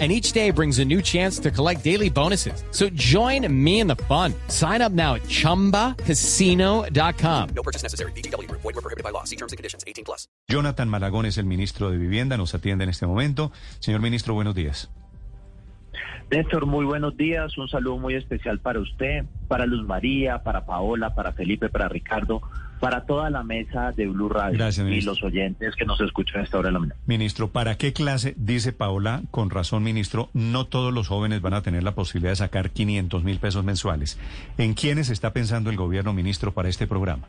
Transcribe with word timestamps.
and 0.00 0.10
each 0.10 0.32
day 0.32 0.50
brings 0.50 0.80
a 0.80 0.84
new 0.84 1.00
chance 1.00 1.38
to 1.38 1.52
collect 1.52 1.84
daily 1.84 2.10
bonuses. 2.10 2.64
So 2.72 2.88
join 2.90 3.46
me 3.48 3.78
in 3.78 3.86
the 3.86 3.94
fun. 3.94 4.34
Sign 4.48 4.82
up 4.82 4.90
now 4.90 5.14
at 5.14 5.22
ChumbaCasino.com. 5.28 7.48
No 7.54 7.62
purchase 7.62 7.84
necessary. 7.84 8.10
BGW. 8.12 8.50
Void 8.50 8.64
were 8.64 8.72
prohibited 8.72 9.04
by 9.04 9.10
law. 9.10 9.22
See 9.22 9.36
terms 9.36 9.52
and 9.52 9.56
conditions. 9.56 9.84
18 9.86 10.04
plus. 10.04 10.26
Jonathan 10.48 10.88
Malagón 10.88 11.26
es 11.26 11.38
el 11.38 11.46
ministro 11.46 11.90
de 11.90 11.96
Vivienda, 11.96 12.36
nos 12.36 12.54
atiende 12.54 12.82
en 12.84 12.90
este 12.90 13.06
momento. 13.06 13.52
Señor 13.78 14.00
ministro, 14.00 14.34
buenos 14.34 14.56
días. 14.56 14.90
Néstor, 16.30 16.66
muy 16.66 16.84
buenos 16.84 17.16
días. 17.16 17.56
Un 17.58 17.68
saludo 17.68 17.98
muy 17.98 18.14
especial 18.14 18.58
para 18.58 18.80
usted, 18.80 19.24
para 19.46 19.66
Luz 19.66 19.86
María, 19.86 20.42
para 20.42 20.66
Paola, 20.66 21.14
para 21.14 21.32
Felipe, 21.32 21.68
para 21.68 21.88
Ricardo, 21.88 22.42
para 22.84 23.06
toda 23.06 23.30
la 23.30 23.42
mesa 23.42 23.92
de 23.92 24.06
Blue 24.06 24.28
Radio 24.28 24.58
Gracias, 24.58 24.84
y 24.84 24.90
ministro. 24.90 25.14
los 25.14 25.22
oyentes 25.22 25.74
que 25.74 25.86
nos 25.86 25.98
escuchan 26.02 26.42
a 26.42 26.44
esta 26.44 26.58
hora 26.58 26.68
de 26.68 26.72
la 26.74 26.78
mañana. 26.80 27.00
Ministro, 27.06 27.48
¿para 27.48 27.78
qué 27.78 27.94
clase, 27.94 28.34
dice 28.36 28.74
Paola, 28.74 29.22
con 29.30 29.48
razón, 29.48 29.82
ministro, 29.82 30.28
no 30.34 30.66
todos 30.66 30.92
los 30.92 31.08
jóvenes 31.08 31.40
van 31.40 31.54
a 31.54 31.62
tener 31.62 31.82
la 31.82 31.94
posibilidad 31.94 32.32
de 32.32 32.36
sacar 32.36 32.68
500 32.68 33.24
mil 33.24 33.38
pesos 33.38 33.64
mensuales? 33.64 34.18
¿En 34.58 34.74
quiénes 34.74 35.08
está 35.08 35.32
pensando 35.32 35.70
el 35.70 35.76
gobierno, 35.76 36.12
ministro, 36.12 36.52
para 36.52 36.68
este 36.68 36.86
programa? 36.86 37.26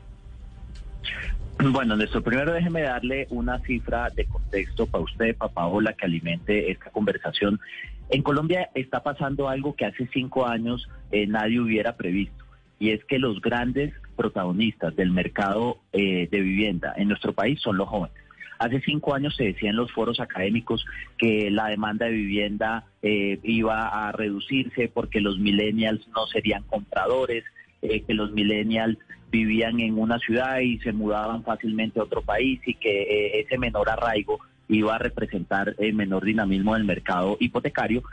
Bueno, 1.59 1.95
Néstor, 1.95 2.21
primero 2.21 2.51
déjeme 2.51 2.81
darle 2.81 3.27
una 3.29 3.59
cifra 3.59 4.09
de 4.09 4.25
contexto 4.25 4.87
para 4.87 5.05
usted, 5.05 5.37
para 5.37 5.53
Paola, 5.53 5.93
que 5.93 6.05
alimente 6.05 6.69
esta 6.69 6.89
conversación. 6.89 7.61
En 8.09 8.23
Colombia 8.23 8.71
está 8.75 9.03
pasando 9.03 9.47
algo 9.47 9.73
que 9.73 9.85
hace 9.85 10.05
cinco 10.11 10.47
años 10.47 10.89
eh, 11.13 11.27
nadie 11.27 11.61
hubiera 11.61 11.95
previsto, 11.95 12.43
y 12.77 12.89
es 12.89 13.05
que 13.05 13.19
los 13.19 13.39
grandes 13.39 13.93
protagonistas 14.15 14.95
del 14.95 15.11
mercado 15.11 15.77
eh, 15.93 16.27
de 16.31 16.41
vivienda 16.41 16.93
en 16.97 17.09
nuestro 17.09 17.33
país 17.33 17.61
son 17.61 17.77
los 17.77 17.87
jóvenes. 17.87 18.25
Hace 18.57 18.81
cinco 18.81 19.13
años 19.13 19.35
se 19.35 19.45
decía 19.45 19.69
en 19.69 19.75
los 19.75 19.91
foros 19.91 20.19
académicos 20.19 20.85
que 21.17 21.51
la 21.51 21.67
demanda 21.67 22.05
de 22.05 22.13
vivienda 22.13 22.85
eh, 23.01 23.39
iba 23.43 24.07
a 24.07 24.11
reducirse 24.11 24.87
porque 24.87 25.19
los 25.19 25.39
millennials 25.39 26.07
no 26.09 26.25
serían 26.27 26.63
compradores, 26.63 27.43
eh, 27.81 28.01
que 28.01 28.13
los 28.13 28.31
millennials 28.31 28.97
vivían 29.29 29.79
en 29.81 29.99
una 29.99 30.19
ciudad 30.19 30.59
y 30.59 30.79
se 30.79 30.93
mudaban 30.93 31.43
fácilmente 31.43 31.99
a 31.99 32.03
otro 32.03 32.21
país 32.21 32.61
y 32.65 32.75
que 32.75 33.01
eh, 33.01 33.41
ese 33.41 33.57
menor 33.57 33.89
arraigo 33.89 34.39
iba 34.69 34.95
a 34.95 34.99
representar 34.99 35.75
el 35.77 35.93
menor 35.93 36.23
dinamismo 36.23 36.73
del 36.73 36.85
mercado 36.85 37.35
hipotecario 37.39 38.03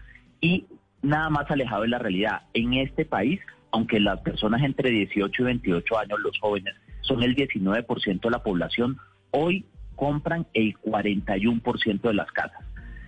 y 0.40 0.66
nada 1.02 1.30
más 1.30 1.50
alejado 1.50 1.82
de 1.82 1.88
la 1.88 1.98
realidad. 1.98 2.42
En 2.52 2.74
este 2.74 3.04
país, 3.04 3.40
aunque 3.72 3.98
las 3.98 4.20
personas 4.20 4.62
entre 4.62 4.90
18 4.90 5.42
y 5.42 5.44
28 5.44 5.98
años, 5.98 6.20
los 6.20 6.38
jóvenes, 6.38 6.74
son 7.00 7.22
el 7.22 7.34
19% 7.34 8.20
de 8.20 8.30
la 8.30 8.42
población, 8.42 8.98
hoy 9.30 9.64
compran 9.96 10.46
el 10.54 10.74
41% 10.78 12.00
de 12.00 12.14
las 12.14 12.30
casas. 12.32 12.64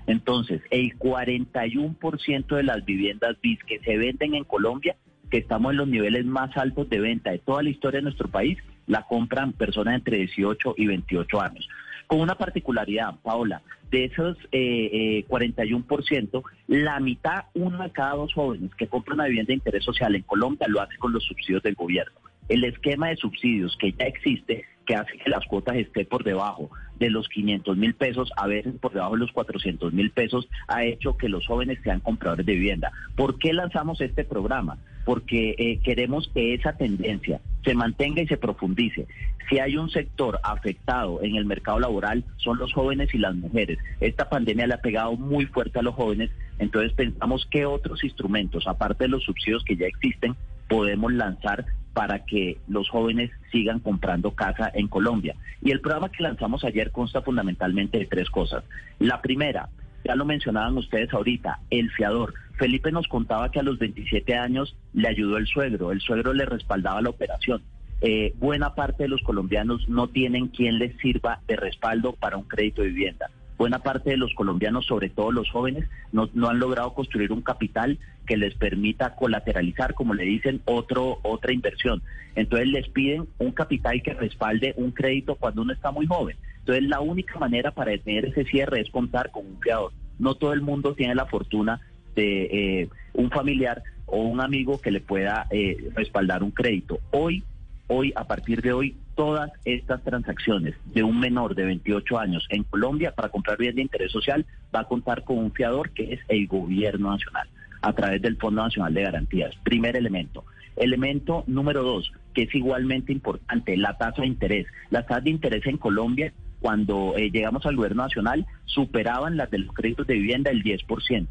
Entonces, 0.07 0.63
el 0.71 0.99
41% 0.99 2.57
de 2.57 2.63
las 2.63 2.85
viviendas 2.85 3.37
BIS 3.41 3.59
que 3.65 3.79
se 3.81 3.97
venden 3.97 4.35
en 4.35 4.45
Colombia, 4.45 4.97
que 5.31 5.39
estamos 5.39 5.73
en 5.73 5.79
los 5.79 5.89
niveles 5.89 6.25
más 6.25 6.57
altos 6.57 6.89
de 6.91 7.01
venta 7.01 7.31
de 7.31 7.39
toda 7.39 7.63
la 7.63 7.71
historia 7.71 7.99
de 7.99 8.05
nuestro 8.05 8.29
país, 8.29 8.59
la 8.87 9.03
compran 9.03 9.53
personas 9.53 9.95
entre 9.95 10.19
18 10.19 10.75
y 10.77 10.87
28 10.87 11.41
años. 11.41 11.69
Con 12.07 12.21
una 12.21 12.37
particularidad, 12.37 13.15
Paola, 13.23 13.63
de 13.91 14.05
esos 14.07 14.37
eh, 14.53 15.21
eh, 15.21 15.25
41%, 15.29 16.43
la 16.67 17.01
mitad, 17.01 17.45
uno 17.55 17.83
de 17.83 17.91
cada 17.91 18.15
dos 18.15 18.33
jóvenes 18.35 18.75
que 18.75 18.89
compran 18.89 19.21
una 19.21 19.29
vivienda 19.29 19.49
de 19.49 19.55
interés 19.55 19.85
social 19.85 20.15
en 20.15 20.23
Colombia 20.23 20.67
lo 20.69 20.81
hace 20.81 20.97
con 20.99 21.13
los 21.13 21.25
subsidios 21.25 21.63
del 21.63 21.75
gobierno. 21.75 22.19
El 22.49 22.65
esquema 22.65 23.09
de 23.09 23.17
subsidios 23.17 23.77
que 23.79 23.93
ya 23.93 24.05
existe, 24.05 24.65
que 24.85 24.97
hace 24.97 25.17
que 25.17 25.31
las 25.31 25.47
cuotas 25.47 25.77
estén 25.77 26.07
por 26.07 26.25
debajo 26.25 26.71
de 26.99 27.09
los 27.09 27.29
500 27.29 27.77
mil 27.77 27.95
pesos, 27.95 28.31
a 28.37 28.47
veces 28.47 28.75
por 28.81 28.93
debajo 28.93 29.15
de 29.15 29.21
los 29.21 29.33
400 29.33 29.93
mil 29.93 30.11
pesos, 30.11 30.49
ha 30.69 30.85
hecho 30.85 31.17
que 31.17 31.29
los 31.29 31.47
jóvenes 31.47 31.79
sean 31.83 32.01
compradores 32.01 32.45
de 32.45 32.53
vivienda. 32.53 32.93
¿Por 33.17 33.39
qué 33.39 33.53
lanzamos 33.53 34.01
este 34.01 34.25
programa? 34.25 34.77
Porque 35.05 35.55
eh, 35.57 35.81
queremos 35.83 36.31
que 36.35 36.55
esa 36.55 36.77
tendencia 36.77 37.41
se 37.65 37.75
mantenga 37.75 38.23
y 38.23 38.27
se 38.27 38.37
profundice. 38.37 39.07
Si 39.49 39.59
hay 39.59 39.77
un 39.77 39.91
sector 39.91 40.39
afectado 40.43 41.23
en 41.23 41.37
el 41.37 41.45
mercado 41.45 41.79
laboral, 41.79 42.25
son 42.37 42.59
los 42.59 42.73
jóvenes 42.73 43.15
y 43.15 43.19
las 43.19 43.35
mujeres. 43.35 43.79
Esta 44.01 44.29
pandemia 44.29 44.67
le 44.67 44.75
ha 44.75 44.81
pegado 44.81 45.17
muy 45.17 45.47
fuerte 45.47 45.79
a 45.79 45.83
los 45.83 45.95
jóvenes, 45.95 46.31
entonces 46.59 46.93
pensamos 46.93 47.47
qué 47.51 47.67
otros 47.67 48.05
instrumentos, 48.05 48.67
aparte 48.67 49.05
de 49.05 49.09
los 49.09 49.25
subsidios 49.25 49.65
que 49.65 49.77
ya 49.77 49.87
existen, 49.87 50.35
podemos 50.69 51.13
lanzar 51.13 51.67
para 51.93 52.25
que 52.25 52.59
los 52.69 52.89
jóvenes 52.89 53.31
sigan 53.53 53.79
comprando 53.79 54.33
casa 54.33 54.71
en 54.75 54.89
Colombia. 54.89 55.37
Y 55.63 55.71
el 55.71 55.81
programa 55.81 56.11
que 56.11 56.23
lanzamos 56.23 56.65
ayer 56.65 56.91
consta 56.91 57.23
fundamentalmente 57.23 57.99
de 57.99 58.07
tres 58.07 58.29
cosas. 58.31 58.65
La 58.99 59.23
primera, 59.23 59.69
ya 60.05 60.15
lo 60.15 60.25
mencionaban 60.25 60.77
ustedes 60.77 61.13
ahorita, 61.13 61.61
el 61.71 61.91
fiador. 61.91 62.35
Felipe 62.59 62.93
nos 62.93 63.09
contaba 63.09 63.51
que 63.51 63.61
a 63.61 63.65
los 63.65 63.79
27 63.79 64.37
años 64.37 64.77
le 64.93 65.09
ayudó 65.09 65.39
el 65.39 65.47
suegro, 65.47 65.91
el 65.91 66.01
suegro 66.01 66.33
le 66.33 66.47
respaldaba 66.47 67.03
la 67.03 67.11
operación. 67.11 67.63
Eh, 68.01 68.35
buena 68.39 68.75
parte 68.75 69.05
de 69.05 69.09
los 69.09 69.23
colombianos 69.23 69.89
no 69.89 70.09
tienen 70.09 70.49
quien 70.49 70.79
les 70.79 70.97
sirva 70.99 71.41
de 71.49 71.57
respaldo 71.57 72.13
para 72.13 72.37
un 72.37 72.45
crédito 72.45 72.83
de 72.83 72.89
vivienda. 72.89 73.31
Buena 73.57 73.79
parte 73.79 74.11
de 74.11 74.17
los 74.17 74.35
colombianos, 74.35 74.85
sobre 74.85 75.09
todo 75.09 75.31
los 75.31 75.49
jóvenes, 75.51 75.89
no, 76.13 76.29
no 76.35 76.49
han 76.49 76.59
logrado 76.59 76.93
construir 76.93 77.33
un 77.33 77.41
capital 77.41 77.99
que 78.27 78.37
les 78.37 78.55
permita 78.55 79.15
colateralizar, 79.15 79.95
como 79.95 80.13
le 80.13 80.25
dicen, 80.25 80.61
otro, 80.65 81.19
otra 81.23 81.53
inversión. 81.53 82.03
Entonces 82.35 82.69
les 82.69 82.89
piden 82.89 83.29
un 83.39 83.53
capital 83.53 84.03
que 84.03 84.13
respalde 84.13 84.75
un 84.77 84.91
crédito 84.91 85.37
cuando 85.37 85.63
uno 85.63 85.73
está 85.73 85.91
muy 85.91 86.07
joven. 86.07 86.37
Entonces 86.65 86.89
la 86.89 87.01
única 87.01 87.39
manera 87.39 87.73
para 87.73 87.91
detener 87.91 88.25
ese 88.25 88.45
cierre 88.45 88.81
es 88.81 88.91
contar 88.91 89.31
con 89.31 89.45
un 89.45 89.61
fiador. 89.61 89.93
No 90.19 90.35
todo 90.35 90.55
el 90.55 90.63
mundo 90.63 90.95
tiene 90.95 91.15
la 91.15 91.27
fortuna 91.27 91.79
de 92.17 92.45
eh, 92.45 92.89
un 93.13 93.29
familiar 93.29 93.83
o 94.07 94.23
un 94.23 94.41
amigo 94.41 94.81
que 94.81 94.91
le 94.91 95.03
pueda 95.03 95.47
eh, 95.51 95.91
respaldar 95.95 96.43
un 96.43 96.53
crédito. 96.53 97.01
Hoy, 97.11 97.45
hoy, 97.89 98.15
a 98.17 98.25
partir 98.25 98.63
de 98.63 98.73
hoy, 98.73 98.97
todas 99.15 99.51
estas 99.67 100.03
transacciones 100.05 100.75
de 100.87 101.03
un 101.03 101.21
menor 101.21 101.55
de 101.55 101.67
28 101.67 102.19
años 102.19 102.47
en 102.49 102.65
Colombia 102.65 103.15
para 103.15 103.29
comprar 103.29 103.59
bienes 103.59 103.77
de 103.77 103.83
interés 103.83 104.11
social 104.11 104.47
va 104.75 104.81
a 104.81 104.89
contar 104.89 105.23
con 105.23 105.37
un 105.37 105.53
fiador 105.53 105.91
que 105.91 106.15
es 106.15 106.21
el 106.29 106.47
gobierno 106.47 107.11
nacional 107.11 107.47
a 107.83 107.93
través 107.93 108.23
del 108.23 108.39
Fondo 108.39 108.63
Nacional 108.63 108.95
de 108.95 109.03
Garantías. 109.03 109.55
Primer 109.63 109.97
elemento. 109.97 110.45
Elemento 110.77 111.45
número 111.47 111.83
dos, 111.83 112.11
que 112.33 112.45
es 112.45 112.55
igualmente 112.55 113.13
importante, 113.13 113.77
la 113.77 113.99
tasa 113.99 114.23
de 114.23 114.29
interés. 114.29 114.67
Las 114.89 115.07
tasas 115.07 115.25
de 115.25 115.31
interés 115.31 115.67
en 115.67 115.77
Colombia, 115.77 116.33
cuando 116.65 117.13
eh, 117.19 117.31
llegamos 117.31 117.67
al 117.67 117.77
gobierno 117.77 118.05
nacional, 118.05 118.47
superaban 118.65 119.37
las 119.37 119.51
de 119.51 119.59
los 119.59 119.75
créditos 119.75 120.07
de 120.07 120.15
vivienda 120.15 120.51
el 120.51 120.63
10%. 120.65 121.27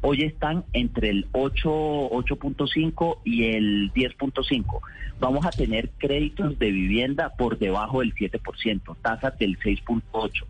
Hoy 0.00 0.22
están 0.22 0.62
entre 0.74 1.10
el 1.10 1.26
8, 1.32 1.68
8.5 1.68 3.18
y 3.24 3.46
el 3.46 3.92
10.5. 3.92 4.80
Vamos 5.18 5.44
a 5.44 5.50
tener 5.50 5.90
créditos 5.98 6.56
de 6.60 6.70
vivienda 6.70 7.30
por 7.36 7.58
debajo 7.58 7.98
del 7.98 8.14
7%, 8.14 8.96
tasas 9.02 9.36
del 9.40 9.58
6.8. 9.58 10.44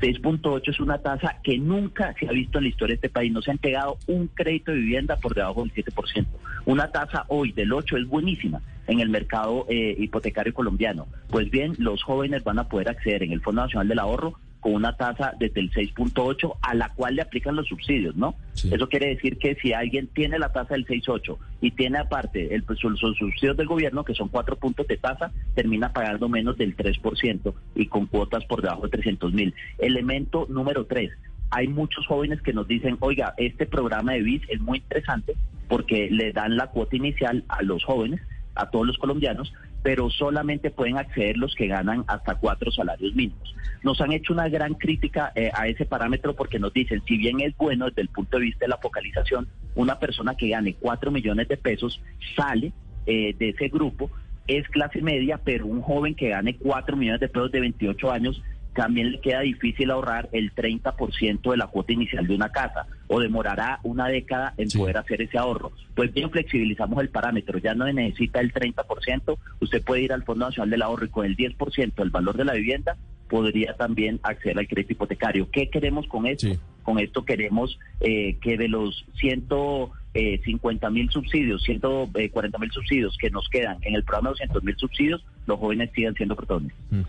6.8 0.00 0.68
es 0.68 0.80
una 0.80 0.98
tasa 0.98 1.36
que 1.42 1.58
nunca 1.58 2.14
se 2.18 2.28
ha 2.28 2.32
visto 2.32 2.58
en 2.58 2.64
la 2.64 2.70
historia 2.70 2.92
de 2.94 2.96
este 2.96 3.08
país. 3.08 3.32
No 3.32 3.42
se 3.42 3.50
ha 3.50 3.54
entregado 3.54 3.98
un 4.06 4.28
crédito 4.28 4.72
de 4.72 4.78
vivienda 4.78 5.16
por 5.16 5.34
debajo 5.34 5.62
del 5.62 5.72
7%. 5.72 6.26
Una 6.66 6.90
tasa 6.90 7.24
hoy 7.28 7.52
del 7.52 7.72
8 7.72 7.96
es 7.98 8.08
buenísima 8.08 8.60
en 8.86 9.00
el 9.00 9.08
mercado 9.08 9.66
eh, 9.68 9.94
hipotecario 9.98 10.52
colombiano. 10.52 11.06
Pues 11.30 11.50
bien, 11.50 11.74
los 11.78 12.02
jóvenes 12.02 12.44
van 12.44 12.58
a 12.58 12.68
poder 12.68 12.88
acceder 12.88 13.22
en 13.22 13.32
el 13.32 13.40
Fondo 13.40 13.62
Nacional 13.62 13.88
del 13.88 13.98
Ahorro 13.98 14.38
con 14.64 14.72
una 14.72 14.96
tasa 14.96 15.34
desde 15.38 15.60
el 15.60 15.70
6.8 15.70 16.56
a 16.62 16.74
la 16.74 16.88
cual 16.94 17.16
le 17.16 17.20
aplican 17.20 17.54
los 17.54 17.68
subsidios, 17.68 18.16
¿no? 18.16 18.34
Sí. 18.54 18.70
Eso 18.72 18.88
quiere 18.88 19.08
decir 19.08 19.36
que 19.36 19.56
si 19.56 19.74
alguien 19.74 20.06
tiene 20.06 20.38
la 20.38 20.52
tasa 20.52 20.72
del 20.72 20.86
6.8 20.86 21.36
y 21.60 21.72
tiene 21.72 21.98
aparte 21.98 22.54
el, 22.54 22.62
pues, 22.62 22.82
los 22.82 22.98
subsidios 22.98 23.58
del 23.58 23.66
gobierno, 23.66 24.06
que 24.06 24.14
son 24.14 24.30
cuatro 24.30 24.56
puntos 24.56 24.86
de 24.86 24.96
tasa, 24.96 25.32
termina 25.54 25.92
pagando 25.92 26.30
menos 26.30 26.56
del 26.56 26.74
3% 26.74 27.52
y 27.74 27.86
con 27.88 28.06
cuotas 28.06 28.46
por 28.46 28.62
debajo 28.62 28.84
de 28.84 28.88
300 28.88 29.34
mil. 29.34 29.52
Elemento 29.76 30.46
número 30.48 30.86
tres, 30.86 31.10
hay 31.50 31.68
muchos 31.68 32.06
jóvenes 32.06 32.40
que 32.40 32.54
nos 32.54 32.66
dicen, 32.66 32.96
oiga, 33.00 33.34
este 33.36 33.66
programa 33.66 34.12
de 34.12 34.22
BIS 34.22 34.44
es 34.48 34.62
muy 34.62 34.78
interesante 34.78 35.34
porque 35.68 36.08
le 36.10 36.32
dan 36.32 36.56
la 36.56 36.68
cuota 36.68 36.96
inicial 36.96 37.44
a 37.48 37.62
los 37.62 37.84
jóvenes, 37.84 38.22
a 38.54 38.70
todos 38.70 38.86
los 38.86 38.96
colombianos, 38.96 39.52
pero 39.84 40.08
solamente 40.08 40.70
pueden 40.70 40.96
acceder 40.96 41.36
los 41.36 41.54
que 41.54 41.68
ganan 41.68 42.04
hasta 42.08 42.34
cuatro 42.36 42.72
salarios 42.72 43.14
mínimos. 43.14 43.54
Nos 43.82 44.00
han 44.00 44.12
hecho 44.12 44.32
una 44.32 44.48
gran 44.48 44.74
crítica 44.74 45.30
eh, 45.34 45.50
a 45.54 45.68
ese 45.68 45.84
parámetro 45.84 46.34
porque 46.34 46.58
nos 46.58 46.72
dicen, 46.72 47.02
si 47.06 47.18
bien 47.18 47.40
es 47.42 47.54
bueno 47.56 47.86
desde 47.86 48.02
el 48.02 48.08
punto 48.08 48.38
de 48.38 48.44
vista 48.44 48.64
de 48.64 48.70
la 48.70 48.78
focalización, 48.78 49.46
una 49.74 50.00
persona 50.00 50.34
que 50.34 50.48
gane 50.48 50.74
cuatro 50.80 51.10
millones 51.10 51.48
de 51.48 51.58
pesos 51.58 52.02
sale 52.34 52.72
eh, 53.06 53.36
de 53.38 53.50
ese 53.50 53.68
grupo 53.68 54.10
es 54.46 54.66
clase 54.68 55.02
media, 55.02 55.38
pero 55.42 55.66
un 55.66 55.82
joven 55.82 56.14
que 56.14 56.30
gane 56.30 56.56
4 56.56 56.96
millones 56.96 57.20
de 57.20 57.28
pesos 57.28 57.52
de 57.52 57.60
28 57.60 58.10
años 58.10 58.42
también 58.74 59.12
le 59.12 59.20
queda 59.20 59.40
difícil 59.40 59.90
ahorrar 59.90 60.28
el 60.32 60.54
30% 60.54 61.50
de 61.50 61.56
la 61.56 61.68
cuota 61.68 61.92
inicial 61.92 62.26
de 62.26 62.34
una 62.34 62.50
casa 62.50 62.86
o 63.06 63.20
demorará 63.20 63.80
una 63.82 64.08
década 64.08 64.54
en 64.56 64.68
poder 64.70 64.96
hacer 64.96 65.22
ese 65.22 65.38
ahorro. 65.38 65.72
Pues 65.94 66.12
bien, 66.12 66.30
flexibilizamos 66.30 67.00
el 67.02 67.08
parámetro, 67.08 67.58
ya 67.58 67.74
no 67.74 67.90
necesita 67.92 68.40
el 68.40 68.52
30%, 68.52 69.38
usted 69.60 69.82
puede 69.82 70.02
ir 70.02 70.12
al 70.12 70.24
Fondo 70.24 70.46
Nacional 70.46 70.70
del 70.70 70.82
Ahorro 70.82 71.06
y 71.06 71.10
con 71.10 71.26
el 71.26 71.36
10% 71.36 71.94
del 71.94 72.10
valor 72.10 72.36
de 72.36 72.44
la 72.44 72.54
vivienda 72.54 72.96
podría 73.28 73.74
también 73.74 74.20
acceder 74.22 74.58
al 74.58 74.68
crédito 74.68 74.92
hipotecario. 74.92 75.50
¿Qué 75.50 75.68
queremos 75.68 76.06
con 76.06 76.26
esto? 76.26 76.48
Con 76.82 76.98
esto 76.98 77.24
queremos 77.24 77.78
eh, 78.00 78.36
que 78.40 78.56
de 78.56 78.68
los 78.68 79.06
150 79.18 80.90
mil 80.90 81.10
subsidios, 81.10 81.62
140 81.62 82.58
mil 82.58 82.70
subsidios 82.70 83.16
que 83.18 83.30
nos 83.30 83.48
quedan 83.48 83.78
en 83.82 83.94
el 83.94 84.04
programa 84.04 84.30
de 84.30 84.32
200 84.32 84.62
mil 84.64 84.76
subsidios, 84.76 85.24
los 85.46 85.58
jóvenes 85.58 85.90
sigan 85.94 86.14
siendo 86.14 86.36
protagonistas. 86.36 86.80
Mm. 86.90 87.02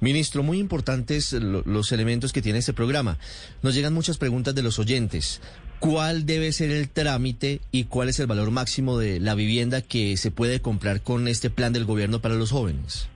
Ministro, 0.00 0.42
muy 0.42 0.58
importantes 0.58 1.32
los 1.32 1.92
elementos 1.92 2.32
que 2.32 2.42
tiene 2.42 2.58
este 2.58 2.72
programa. 2.72 3.18
Nos 3.62 3.74
llegan 3.74 3.94
muchas 3.94 4.18
preguntas 4.18 4.54
de 4.54 4.62
los 4.62 4.78
oyentes. 4.78 5.40
¿Cuál 5.78 6.24
debe 6.26 6.52
ser 6.52 6.70
el 6.70 6.88
trámite 6.88 7.60
y 7.70 7.84
cuál 7.84 8.08
es 8.08 8.18
el 8.18 8.26
valor 8.26 8.50
máximo 8.50 8.98
de 8.98 9.20
la 9.20 9.34
vivienda 9.34 9.82
que 9.82 10.16
se 10.16 10.30
puede 10.30 10.60
comprar 10.60 11.02
con 11.02 11.28
este 11.28 11.50
plan 11.50 11.72
del 11.72 11.84
gobierno 11.84 12.20
para 12.20 12.34
los 12.34 12.50
jóvenes? 12.50 13.08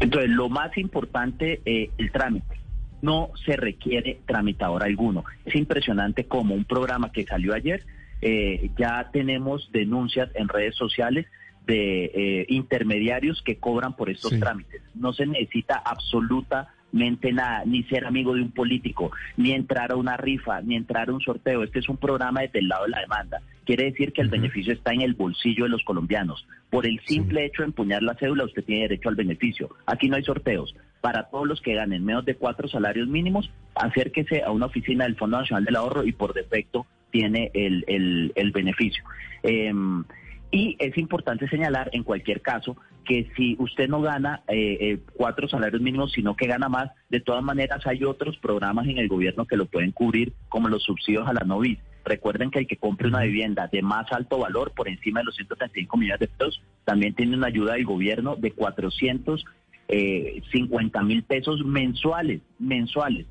Entonces, 0.00 0.30
lo 0.30 0.48
más 0.48 0.76
importante, 0.76 1.60
eh, 1.64 1.90
el 1.98 2.12
trámite. 2.12 2.58
No 3.00 3.30
se 3.46 3.56
requiere 3.56 4.20
tramitador 4.26 4.82
alguno. 4.82 5.24
Es 5.44 5.54
impresionante 5.54 6.24
como 6.24 6.54
un 6.54 6.64
programa 6.64 7.12
que 7.12 7.24
salió 7.24 7.54
ayer, 7.54 7.84
eh, 8.20 8.70
ya 8.76 9.08
tenemos 9.12 9.70
denuncias 9.72 10.30
en 10.34 10.48
redes 10.48 10.74
sociales 10.74 11.26
de 11.68 12.04
eh, 12.06 12.46
intermediarios 12.48 13.42
que 13.42 13.58
cobran 13.58 13.94
por 13.94 14.10
estos 14.10 14.36
trámites. 14.40 14.82
No 14.94 15.12
se 15.12 15.26
necesita 15.26 15.76
absoluta 15.76 16.74
nada, 16.92 17.62
ni 17.66 17.82
ser 17.84 18.06
amigo 18.06 18.34
de 18.34 18.42
un 18.42 18.50
político, 18.50 19.10
ni 19.36 19.52
entrar 19.52 19.92
a 19.92 19.96
una 19.96 20.16
rifa, 20.16 20.60
ni 20.62 20.76
entrar 20.76 21.10
a 21.10 21.12
un 21.12 21.20
sorteo. 21.20 21.62
Este 21.62 21.80
es 21.80 21.88
un 21.88 21.98
programa 21.98 22.40
desde 22.40 22.60
el 22.60 22.68
lado 22.68 22.84
de 22.84 22.90
la 22.90 23.00
demanda. 23.00 23.42
Quiere 23.64 23.84
decir 23.84 24.12
que 24.12 24.22
el 24.22 24.28
beneficio 24.28 24.72
está 24.72 24.92
en 24.92 25.02
el 25.02 25.12
bolsillo 25.12 25.64
de 25.64 25.70
los 25.70 25.84
colombianos. 25.84 26.46
Por 26.70 26.86
el 26.86 27.00
simple 27.04 27.44
hecho 27.44 27.62
de 27.62 27.66
empuñar 27.68 28.02
la 28.02 28.14
cédula, 28.14 28.44
usted 28.44 28.64
tiene 28.64 28.82
derecho 28.82 29.10
al 29.10 29.14
beneficio. 29.14 29.68
Aquí 29.86 30.08
no 30.08 30.16
hay 30.16 30.24
sorteos. 30.24 30.74
Para 31.02 31.24
todos 31.24 31.46
los 31.46 31.60
que 31.60 31.74
ganen 31.74 32.04
menos 32.04 32.24
de 32.24 32.34
cuatro 32.34 32.66
salarios 32.66 33.08
mínimos, 33.08 33.50
acérquese 33.74 34.42
a 34.42 34.50
una 34.50 34.66
oficina 34.66 35.04
del 35.04 35.16
Fondo 35.16 35.38
Nacional 35.38 35.64
del 35.64 35.76
Ahorro 35.76 36.04
y 36.04 36.12
por 36.12 36.32
defecto 36.32 36.86
tiene 37.10 37.50
el, 37.54 37.84
el, 37.86 38.32
el 38.34 38.50
beneficio. 38.52 39.04
Em, 39.42 40.04
y 40.50 40.76
es 40.78 40.96
importante 40.96 41.46
señalar, 41.48 41.90
en 41.92 42.04
cualquier 42.04 42.40
caso, 42.40 42.76
que 43.04 43.30
si 43.36 43.56
usted 43.58 43.88
no 43.88 44.00
gana 44.00 44.42
eh, 44.48 44.78
eh, 44.80 44.98
cuatro 45.14 45.46
salarios 45.48 45.82
mínimos, 45.82 46.12
sino 46.12 46.36
que 46.36 46.46
gana 46.46 46.68
más, 46.68 46.90
de 47.10 47.20
todas 47.20 47.42
maneras 47.42 47.86
hay 47.86 48.04
otros 48.04 48.38
programas 48.38 48.86
en 48.86 48.98
el 48.98 49.08
gobierno 49.08 49.46
que 49.46 49.56
lo 49.56 49.66
pueden 49.66 49.92
cubrir, 49.92 50.32
como 50.48 50.68
los 50.68 50.82
subsidios 50.84 51.28
a 51.28 51.34
la 51.34 51.44
noviz. 51.44 51.78
Recuerden 52.04 52.50
que 52.50 52.60
el 52.60 52.66
que 52.66 52.78
compre 52.78 53.08
una 53.08 53.22
vivienda 53.22 53.68
de 53.70 53.82
más 53.82 54.10
alto 54.12 54.38
valor, 54.38 54.72
por 54.74 54.88
encima 54.88 55.20
de 55.20 55.26
los 55.26 55.36
135 55.36 55.96
millones 55.96 56.20
de 56.20 56.28
pesos, 56.28 56.62
también 56.84 57.14
tiene 57.14 57.36
una 57.36 57.48
ayuda 57.48 57.74
del 57.74 57.84
gobierno 57.84 58.36
de 58.36 58.52
450 58.52 59.50
eh, 59.88 61.04
mil 61.04 61.22
pesos 61.24 61.64
mensuales, 61.64 62.40
mensuales. 62.58 63.26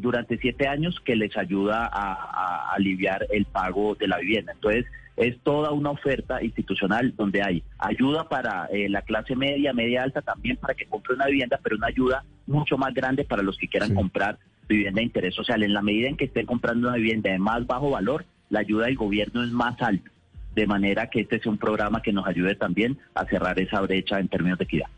durante 0.00 0.38
siete 0.38 0.66
años 0.66 0.98
que 1.04 1.14
les 1.14 1.36
ayuda 1.36 1.86
a 1.92 2.72
aliviar 2.72 3.26
el 3.30 3.44
pago 3.44 3.94
de 3.94 4.08
la 4.08 4.16
vivienda. 4.16 4.52
Entonces, 4.52 4.86
es 5.16 5.38
toda 5.40 5.72
una 5.72 5.90
oferta 5.90 6.42
institucional 6.42 7.14
donde 7.16 7.42
hay 7.42 7.62
ayuda 7.78 8.28
para 8.28 8.66
eh, 8.66 8.88
la 8.88 9.02
clase 9.02 9.36
media, 9.36 9.72
media 9.72 10.02
alta, 10.02 10.22
también 10.22 10.56
para 10.56 10.74
que 10.74 10.86
compre 10.86 11.14
una 11.14 11.26
vivienda, 11.26 11.60
pero 11.62 11.76
una 11.76 11.88
ayuda 11.88 12.24
mucho 12.46 12.78
más 12.78 12.94
grande 12.94 13.24
para 13.24 13.42
los 13.42 13.56
que 13.58 13.68
quieran 13.68 13.94
comprar 13.94 14.38
vivienda 14.68 15.00
de 15.00 15.04
interés 15.04 15.34
social. 15.34 15.62
En 15.62 15.74
la 15.74 15.82
medida 15.82 16.08
en 16.08 16.16
que 16.16 16.26
estén 16.26 16.46
comprando 16.46 16.88
una 16.88 16.96
vivienda 16.96 17.30
de 17.30 17.38
más 17.38 17.66
bajo 17.66 17.90
valor, 17.90 18.24
la 18.48 18.60
ayuda 18.60 18.86
del 18.86 18.96
gobierno 18.96 19.42
es 19.42 19.50
más 19.50 19.80
alta, 19.80 20.10
de 20.54 20.66
manera 20.66 21.08
que 21.08 21.20
este 21.20 21.40
sea 21.40 21.52
un 21.52 21.58
programa 21.58 22.02
que 22.02 22.12
nos 22.12 22.26
ayude 22.26 22.54
también 22.54 22.98
a 23.14 23.24
cerrar 23.26 23.58
esa 23.58 23.80
brecha 23.80 24.18
en 24.18 24.28
términos 24.28 24.58
de 24.58 24.64
equidad. 24.64 24.88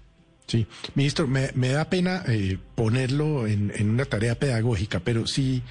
Sí, 0.47 0.67
ministro, 0.95 1.27
me, 1.27 1.69
da 1.69 1.89
pena 1.89 2.23
eh, 2.29 2.59
ponerlo 2.75 3.47
en, 3.47 3.73
una 3.89 4.05
tarea 4.05 4.39
pedagógica, 4.39 5.01
pero 5.01 5.27
si 5.27 5.63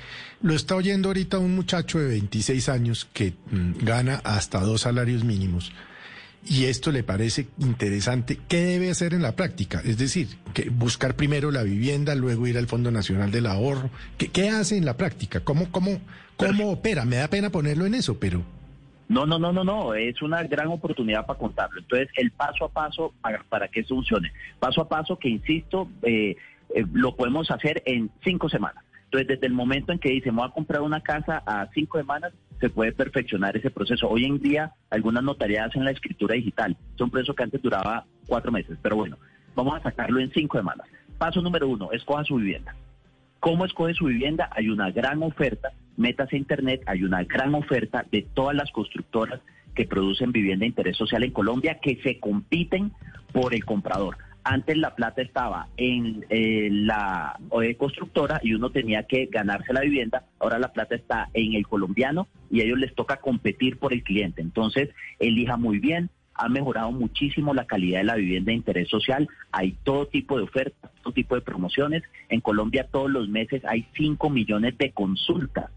lo 0.41 0.55
está 0.55 0.75
oyendo 0.75 1.09
ahorita 1.09 1.37
un 1.37 1.53
muchacho 1.55 1.99
de 1.99 2.07
26 2.07 2.69
años 2.69 3.07
que 3.13 3.33
mm, 3.51 3.85
gana 3.85 4.15
hasta 4.23 4.59
dos 4.61 4.81
salarios 4.81 5.23
mínimos 5.23 5.71
y 6.45 6.65
esto 6.65 6.91
le 6.91 7.03
parece 7.03 7.47
interesante, 7.59 8.39
¿qué 8.47 8.61
debe 8.61 8.89
hacer 8.89 9.13
en 9.13 9.21
la 9.21 9.35
práctica? 9.35 9.81
Es 9.85 9.97
decir, 9.97 10.27
que 10.53 10.69
buscar 10.69 11.15
primero 11.15 11.51
la 11.51 11.63
vivienda, 11.63 12.15
luego 12.15 12.47
ir 12.47 12.57
al 12.57 12.67
Fondo 12.67 12.91
Nacional 12.91 13.31
del 13.31 13.45
Ahorro. 13.45 13.89
¿Qué, 14.17 14.27
qué 14.29 14.49
hace 14.49 14.75
en 14.75 14.85
la 14.85 14.97
práctica? 14.97 15.39
¿Cómo, 15.41 15.71
cómo, 15.71 16.01
cómo 16.35 16.71
opera? 16.71 17.05
Me 17.05 17.17
da 17.17 17.29
pena 17.29 17.49
ponerlo 17.49 17.85
en 17.85 17.93
eso, 17.93 18.19
pero... 18.19 18.43
No, 19.09 19.25
no, 19.25 19.37
no, 19.37 19.51
no, 19.51 19.63
no, 19.63 19.93
es 19.93 20.21
una 20.21 20.43
gran 20.43 20.67
oportunidad 20.67 21.25
para 21.25 21.39
contarlo. 21.39 21.79
Entonces, 21.79 22.09
el 22.15 22.31
paso 22.31 22.65
a 22.65 22.69
paso 22.69 23.13
para, 23.49 23.67
que 23.67 23.81
eso 23.81 23.95
funcione. 23.95 24.31
Paso 24.59 24.81
a 24.81 24.89
paso 24.89 25.17
que, 25.17 25.29
insisto, 25.29 25.89
eh, 26.03 26.35
eh, 26.73 26.85
lo 26.93 27.15
podemos 27.15 27.51
hacer 27.51 27.83
en 27.85 28.09
cinco 28.23 28.49
semanas. 28.49 28.83
Entonces, 29.05 29.27
desde 29.27 29.47
el 29.47 29.53
momento 29.53 29.91
en 29.91 29.99
que 29.99 30.09
dice, 30.09 30.31
voy 30.31 30.47
a 30.47 30.51
comprar 30.51 30.81
una 30.81 31.01
casa 31.01 31.43
a 31.45 31.67
cinco 31.73 31.99
semanas, 31.99 32.33
se 32.59 32.69
puede 32.69 32.93
perfeccionar 32.93 33.55
ese 33.57 33.69
proceso. 33.69 34.07
Hoy 34.09 34.25
en 34.25 34.39
día, 34.39 34.71
algunas 34.89 35.23
notariedades 35.23 35.75
en 35.75 35.85
la 35.85 35.91
escritura 35.91 36.35
digital. 36.35 36.77
Es 36.95 37.01
un 37.01 37.11
proceso 37.11 37.35
que 37.35 37.43
antes 37.43 37.61
duraba 37.61 38.05
cuatro 38.25 38.51
meses, 38.51 38.77
pero 38.81 38.95
bueno, 38.95 39.17
vamos 39.53 39.75
a 39.75 39.83
sacarlo 39.83 40.19
en 40.19 40.31
cinco 40.31 40.57
semanas. 40.57 40.87
Paso 41.17 41.41
número 41.41 41.67
uno, 41.67 41.91
escoja 41.91 42.23
su 42.23 42.37
vivienda. 42.37 42.73
¿Cómo 43.39 43.65
escoge 43.65 43.93
su 43.93 44.05
vivienda? 44.05 44.49
Hay 44.51 44.69
una 44.69 44.89
gran 44.91 45.21
oferta 45.21 45.73
metas 45.97 46.31
a 46.31 46.37
internet, 46.37 46.81
hay 46.85 47.03
una 47.03 47.23
gran 47.23 47.53
oferta 47.55 48.05
de 48.11 48.21
todas 48.33 48.55
las 48.55 48.71
constructoras 48.71 49.39
que 49.75 49.85
producen 49.85 50.31
vivienda 50.31 50.63
de 50.63 50.67
interés 50.67 50.97
social 50.97 51.23
en 51.23 51.31
Colombia 51.31 51.79
que 51.81 51.99
se 52.03 52.19
compiten 52.19 52.91
por 53.31 53.53
el 53.53 53.65
comprador. 53.65 54.17
Antes 54.45 54.77
la 54.77 54.93
plata 54.93 55.21
estaba 55.21 55.69
en 55.77 56.25
eh, 56.29 56.67
la 56.69 57.39
constructora 57.77 58.41
y 58.43 58.53
uno 58.53 58.71
tenía 58.71 59.03
que 59.03 59.27
ganarse 59.27 59.71
la 59.71 59.81
vivienda. 59.81 60.25
Ahora 60.39 60.59
la 60.59 60.73
plata 60.73 60.95
está 60.95 61.29
en 61.33 61.53
el 61.53 61.65
colombiano 61.65 62.27
y 62.51 62.59
a 62.59 62.65
ellos 62.65 62.77
les 62.77 62.93
toca 62.93 63.17
competir 63.17 63.79
por 63.79 63.93
el 63.93 64.03
cliente. 64.03 64.41
Entonces, 64.41 64.89
elija 65.19 65.55
muy 65.55 65.79
bien, 65.79 66.09
ha 66.35 66.49
mejorado 66.49 66.91
muchísimo 66.91 67.53
la 67.53 67.65
calidad 67.65 67.99
de 67.99 68.05
la 68.05 68.15
vivienda 68.15 68.49
de 68.49 68.57
interés 68.57 68.89
social. 68.89 69.29
Hay 69.53 69.77
todo 69.83 70.07
tipo 70.07 70.35
de 70.35 70.43
ofertas, 70.43 70.91
todo 71.01 71.13
tipo 71.13 71.35
de 71.35 71.41
promociones. 71.41 72.03
En 72.27 72.41
Colombia 72.41 72.87
todos 72.91 73.09
los 73.09 73.29
meses 73.29 73.63
hay 73.65 73.87
5 73.95 74.29
millones 74.29 74.77
de 74.77 74.91
consultas 74.91 75.71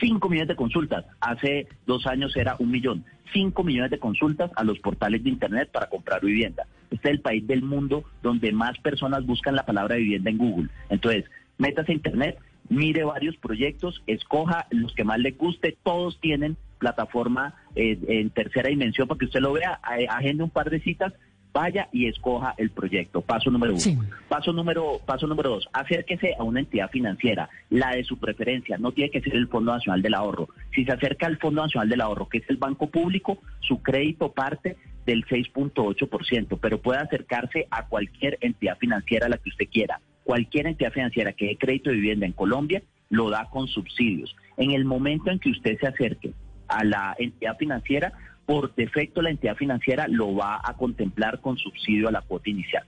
5 0.00 0.28
millones 0.28 0.48
de 0.48 0.56
consultas. 0.56 1.04
Hace 1.20 1.68
dos 1.86 2.06
años 2.06 2.36
era 2.36 2.56
un 2.58 2.70
millón. 2.70 3.04
5 3.32 3.62
millones 3.64 3.90
de 3.90 3.98
consultas 3.98 4.50
a 4.56 4.64
los 4.64 4.78
portales 4.78 5.22
de 5.22 5.30
Internet 5.30 5.70
para 5.72 5.88
comprar 5.88 6.24
vivienda. 6.24 6.66
Este 6.90 7.08
es 7.08 7.14
el 7.14 7.20
país 7.20 7.46
del 7.46 7.62
mundo 7.62 8.04
donde 8.22 8.52
más 8.52 8.78
personas 8.78 9.26
buscan 9.26 9.54
la 9.54 9.66
palabra 9.66 9.96
vivienda 9.96 10.30
en 10.30 10.38
Google. 10.38 10.70
Entonces, 10.88 11.24
métase 11.58 11.92
a 11.92 11.94
Internet, 11.94 12.38
mire 12.68 13.04
varios 13.04 13.36
proyectos, 13.36 14.02
escoja 14.06 14.66
los 14.70 14.94
que 14.94 15.04
más 15.04 15.18
le 15.18 15.32
guste. 15.32 15.76
Todos 15.82 16.18
tienen 16.20 16.56
plataforma 16.78 17.54
eh, 17.74 17.98
en 18.08 18.30
tercera 18.30 18.68
dimensión 18.68 19.08
para 19.08 19.18
que 19.18 19.26
usted 19.26 19.40
lo 19.40 19.52
vea. 19.52 19.80
Agende 20.10 20.44
un 20.44 20.50
par 20.50 20.70
de 20.70 20.80
citas 20.80 21.12
vaya 21.58 21.88
y 21.92 22.06
escoja 22.06 22.54
el 22.56 22.70
proyecto. 22.70 23.20
Paso 23.20 23.50
número 23.50 23.74
uno. 23.74 24.04
Paso 24.28 24.52
número, 24.52 25.00
paso 25.04 25.26
número 25.26 25.50
dos, 25.50 25.68
acérquese 25.72 26.34
a 26.38 26.44
una 26.44 26.60
entidad 26.60 26.88
financiera, 26.90 27.48
la 27.68 27.90
de 27.96 28.04
su 28.04 28.16
preferencia, 28.18 28.78
no 28.78 28.92
tiene 28.92 29.10
que 29.10 29.20
ser 29.20 29.34
el 29.34 29.48
Fondo 29.48 29.72
Nacional 29.72 30.00
del 30.00 30.14
Ahorro. 30.14 30.48
Si 30.72 30.84
se 30.84 30.92
acerca 30.92 31.26
al 31.26 31.38
Fondo 31.38 31.62
Nacional 31.62 31.88
del 31.88 32.00
Ahorro, 32.00 32.28
que 32.28 32.38
es 32.38 32.48
el 32.48 32.58
banco 32.58 32.88
público, 32.88 33.38
su 33.60 33.82
crédito 33.82 34.30
parte 34.32 34.76
del 35.04 35.24
6.8%, 35.24 36.58
pero 36.60 36.80
puede 36.80 37.00
acercarse 37.00 37.66
a 37.70 37.86
cualquier 37.86 38.38
entidad 38.40 38.78
financiera 38.78 39.26
a 39.26 39.30
la 39.30 39.38
que 39.38 39.48
usted 39.48 39.66
quiera. 39.68 40.00
Cualquier 40.22 40.68
entidad 40.68 40.92
financiera 40.92 41.32
que 41.32 41.46
dé 41.46 41.56
crédito 41.56 41.90
de 41.90 41.96
vivienda 41.96 42.26
en 42.26 42.32
Colombia 42.32 42.82
lo 43.10 43.30
da 43.30 43.48
con 43.50 43.66
subsidios. 43.66 44.36
En 44.58 44.70
el 44.72 44.84
momento 44.84 45.30
en 45.30 45.40
que 45.40 45.50
usted 45.50 45.76
se 45.80 45.88
acerque 45.88 46.34
a 46.68 46.84
la 46.84 47.16
entidad 47.18 47.56
financiera, 47.56 48.12
por 48.48 48.74
defecto 48.74 49.20
la 49.20 49.28
entidad 49.28 49.56
financiera 49.56 50.08
lo 50.08 50.34
va 50.34 50.58
a 50.64 50.72
contemplar 50.72 51.42
con 51.42 51.58
subsidio 51.58 52.08
a 52.08 52.12
la 52.12 52.22
cuota 52.22 52.48
inicial. 52.48 52.82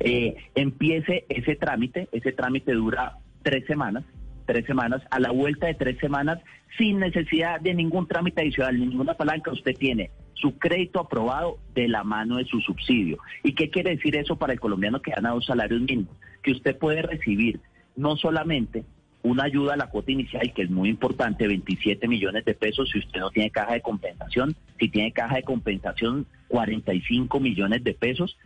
Eh, 0.00 0.34
empiece 0.56 1.26
ese 1.28 1.54
trámite, 1.54 2.08
ese 2.10 2.32
trámite 2.32 2.72
dura 2.72 3.18
tres 3.44 3.64
semanas, 3.66 4.02
tres 4.46 4.66
semanas, 4.66 5.00
a 5.12 5.20
la 5.20 5.30
vuelta 5.30 5.68
de 5.68 5.74
tres 5.74 5.96
semanas, 6.00 6.40
sin 6.76 6.98
necesidad 6.98 7.60
de 7.60 7.72
ningún 7.72 8.08
trámite 8.08 8.42
adicional, 8.42 8.80
ni 8.80 8.86
ninguna 8.86 9.14
palanca, 9.14 9.52
usted 9.52 9.76
tiene 9.78 10.10
su 10.34 10.58
crédito 10.58 10.98
aprobado 10.98 11.58
de 11.72 11.86
la 11.86 12.02
mano 12.02 12.38
de 12.38 12.46
su 12.46 12.60
subsidio. 12.60 13.18
¿Y 13.44 13.54
qué 13.54 13.70
quiere 13.70 13.90
decir 13.90 14.16
eso 14.16 14.40
para 14.40 14.54
el 14.54 14.58
colombiano 14.58 15.00
que 15.00 15.12
gana 15.12 15.30
dos 15.30 15.46
salarios 15.46 15.82
mínimos? 15.82 16.16
Que 16.42 16.50
usted 16.50 16.76
puede 16.76 17.02
recibir 17.02 17.60
no 17.94 18.16
solamente 18.16 18.84
una 19.22 19.44
ayuda 19.44 19.74
a 19.74 19.76
la 19.76 19.88
cuota 19.88 20.12
inicial 20.12 20.52
que 20.54 20.62
es 20.62 20.70
muy 20.70 20.88
importante, 20.88 21.46
27 21.46 22.08
millones 22.08 22.44
de 22.44 22.54
pesos 22.54 22.88
si 22.90 22.98
usted 22.98 23.20
no 23.20 23.30
tiene 23.30 23.50
caja 23.50 23.74
de 23.74 23.80
compensación, 23.82 24.56
si 24.78 24.88
tiene 24.88 25.12
caja 25.12 25.36
de 25.36 25.42
compensación 25.42 26.26
45 26.48 27.40
millones 27.40 27.84
de 27.84 27.94
pesos. 27.94 28.38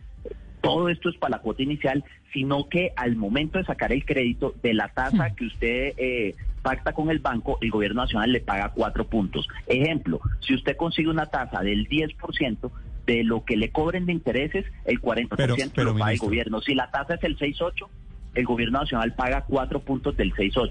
Todo 0.61 0.89
esto 0.89 1.09
es 1.09 1.17
para 1.17 1.37
la 1.37 1.41
cuota 1.43 1.61
inicial, 1.61 2.03
sino 2.33 2.67
que 2.67 2.91
al 2.95 3.15
momento 3.15 3.59
de 3.59 3.65
sacar 3.65 3.93
el 3.93 4.03
crédito 4.03 4.55
de 4.63 4.73
la 4.73 4.89
tasa 4.89 5.29
que 5.35 5.45
usted 5.45 5.93
eh, 5.97 6.35
pacta 6.63 6.91
con 6.93 7.11
el 7.11 7.19
banco, 7.19 7.59
el 7.61 7.69
gobierno 7.69 8.01
nacional 8.01 8.31
le 8.31 8.41
paga 8.41 8.69
cuatro 8.73 9.05
puntos. 9.05 9.47
Ejemplo, 9.67 10.19
si 10.39 10.55
usted 10.55 10.75
consigue 10.75 11.09
una 11.09 11.27
tasa 11.27 11.61
del 11.61 11.87
10%, 11.87 12.71
de 13.05 13.23
lo 13.23 13.45
que 13.45 13.55
le 13.55 13.69
cobren 13.69 14.07
de 14.07 14.13
intereses, 14.13 14.65
el 14.85 14.99
40% 14.99 15.35
Pero- 15.37 15.55
pero, 15.75 15.93
lo 15.93 15.99
paga 15.99 16.13
el 16.13 16.17
gobierno. 16.17 16.61
Si 16.61 16.73
la 16.73 16.89
tasa 16.89 17.13
es 17.13 17.23
el 17.23 17.37
6.8, 17.37 17.87
el 18.35 18.45
gobierno 18.45 18.79
nacional 18.79 19.13
paga 19.15 19.45
cuatro 19.47 19.79
puntos 19.79 20.15
del 20.17 20.33
6.8. 20.33 20.69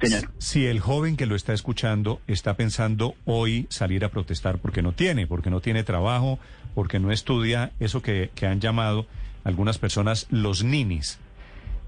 Señor. 0.00 0.30
Si 0.38 0.66
el 0.66 0.78
joven 0.78 1.16
que 1.16 1.26
lo 1.26 1.34
está 1.34 1.52
escuchando 1.52 2.20
está 2.28 2.54
pensando 2.54 3.14
hoy 3.24 3.66
salir 3.68 4.04
a 4.04 4.10
protestar 4.10 4.58
porque 4.58 4.80
no 4.80 4.92
tiene, 4.92 5.26
porque 5.26 5.50
no 5.50 5.60
tiene 5.60 5.82
trabajo, 5.82 6.38
porque 6.74 7.00
no 7.00 7.10
estudia, 7.10 7.72
eso 7.80 8.00
que, 8.00 8.30
que 8.34 8.46
han 8.46 8.60
llamado 8.60 9.06
algunas 9.42 9.78
personas 9.78 10.28
los 10.30 10.62
ninis, 10.62 11.18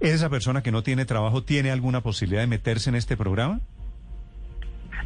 ¿esa 0.01 0.29
persona 0.29 0.63
que 0.63 0.73
no 0.73 0.83
tiene 0.83 1.05
trabajo 1.05 1.45
tiene 1.45 1.71
alguna 1.71 2.01
posibilidad 2.01 2.41
de 2.41 2.49
meterse 2.49 2.91
en 2.91 2.97
este 2.97 3.17
programa? 3.17 3.61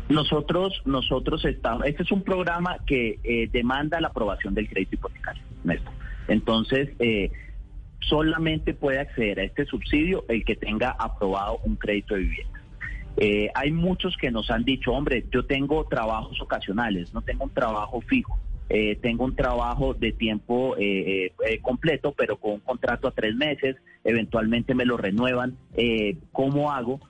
Nosotros, 0.09 0.83
nosotros 0.85 1.45
estamos, 1.45 1.87
este 1.87 2.03
es 2.03 2.13
un 2.13 2.23
programa 2.23 2.79
que 2.87 3.19
eh, 3.25 3.49
demanda 3.53 4.01
la 4.01 4.09
aprobación 4.09 4.55
del 4.55 4.69
crédito 4.69 4.97
hipotecario, 4.97 5.43
Néstor. 5.65 5.93
Entonces, 6.29 6.91
eh, 6.99 7.31
solamente 8.09 8.75
puede 8.75 9.01
acceder 9.01 9.41
a 9.41 9.45
este 9.45 9.65
subsidio 9.65 10.25
el 10.29 10.45
que 10.45 10.57
tenga 10.57 10.91
aprobado 10.91 11.59
un 11.65 11.77
crédito 11.77 12.15
de 12.15 12.21
vivienda. 12.21 12.61
Eh, 13.17 13.49
hay 13.55 13.71
muchos 13.71 14.17
que 14.17 14.31
nos 14.31 14.51
han 14.51 14.65
dicho, 14.65 14.93
hombre, 14.93 15.25
yo 15.31 15.45
tengo 15.47 15.85
trabajos 15.85 16.41
ocasionales, 16.41 17.15
no 17.15 17.23
tengo 17.23 17.45
un 17.45 17.51
trabajo 17.51 18.01
fijo, 18.01 18.39
eh, 18.69 18.97
tengo 18.97 19.25
un 19.25 19.37
trabajo 19.37 19.95
de 19.95 20.13
tiempo 20.13 20.77
eh, 20.77 21.27
eh, 21.27 21.33
eh, 21.47 21.61
completo, 21.61 22.13
pero 22.17 22.39
con 22.39 22.55
un 22.55 22.61
contrato 22.61 23.09
a 23.09 23.13
tres 23.13 23.35
meses, 23.37 23.77
eventualmente 24.03 24.75
me 24.75 24.85
lo 24.85 24.97
renuevan. 24.97 25.57
¿Cómo 26.33 26.73
hago 26.73 27.01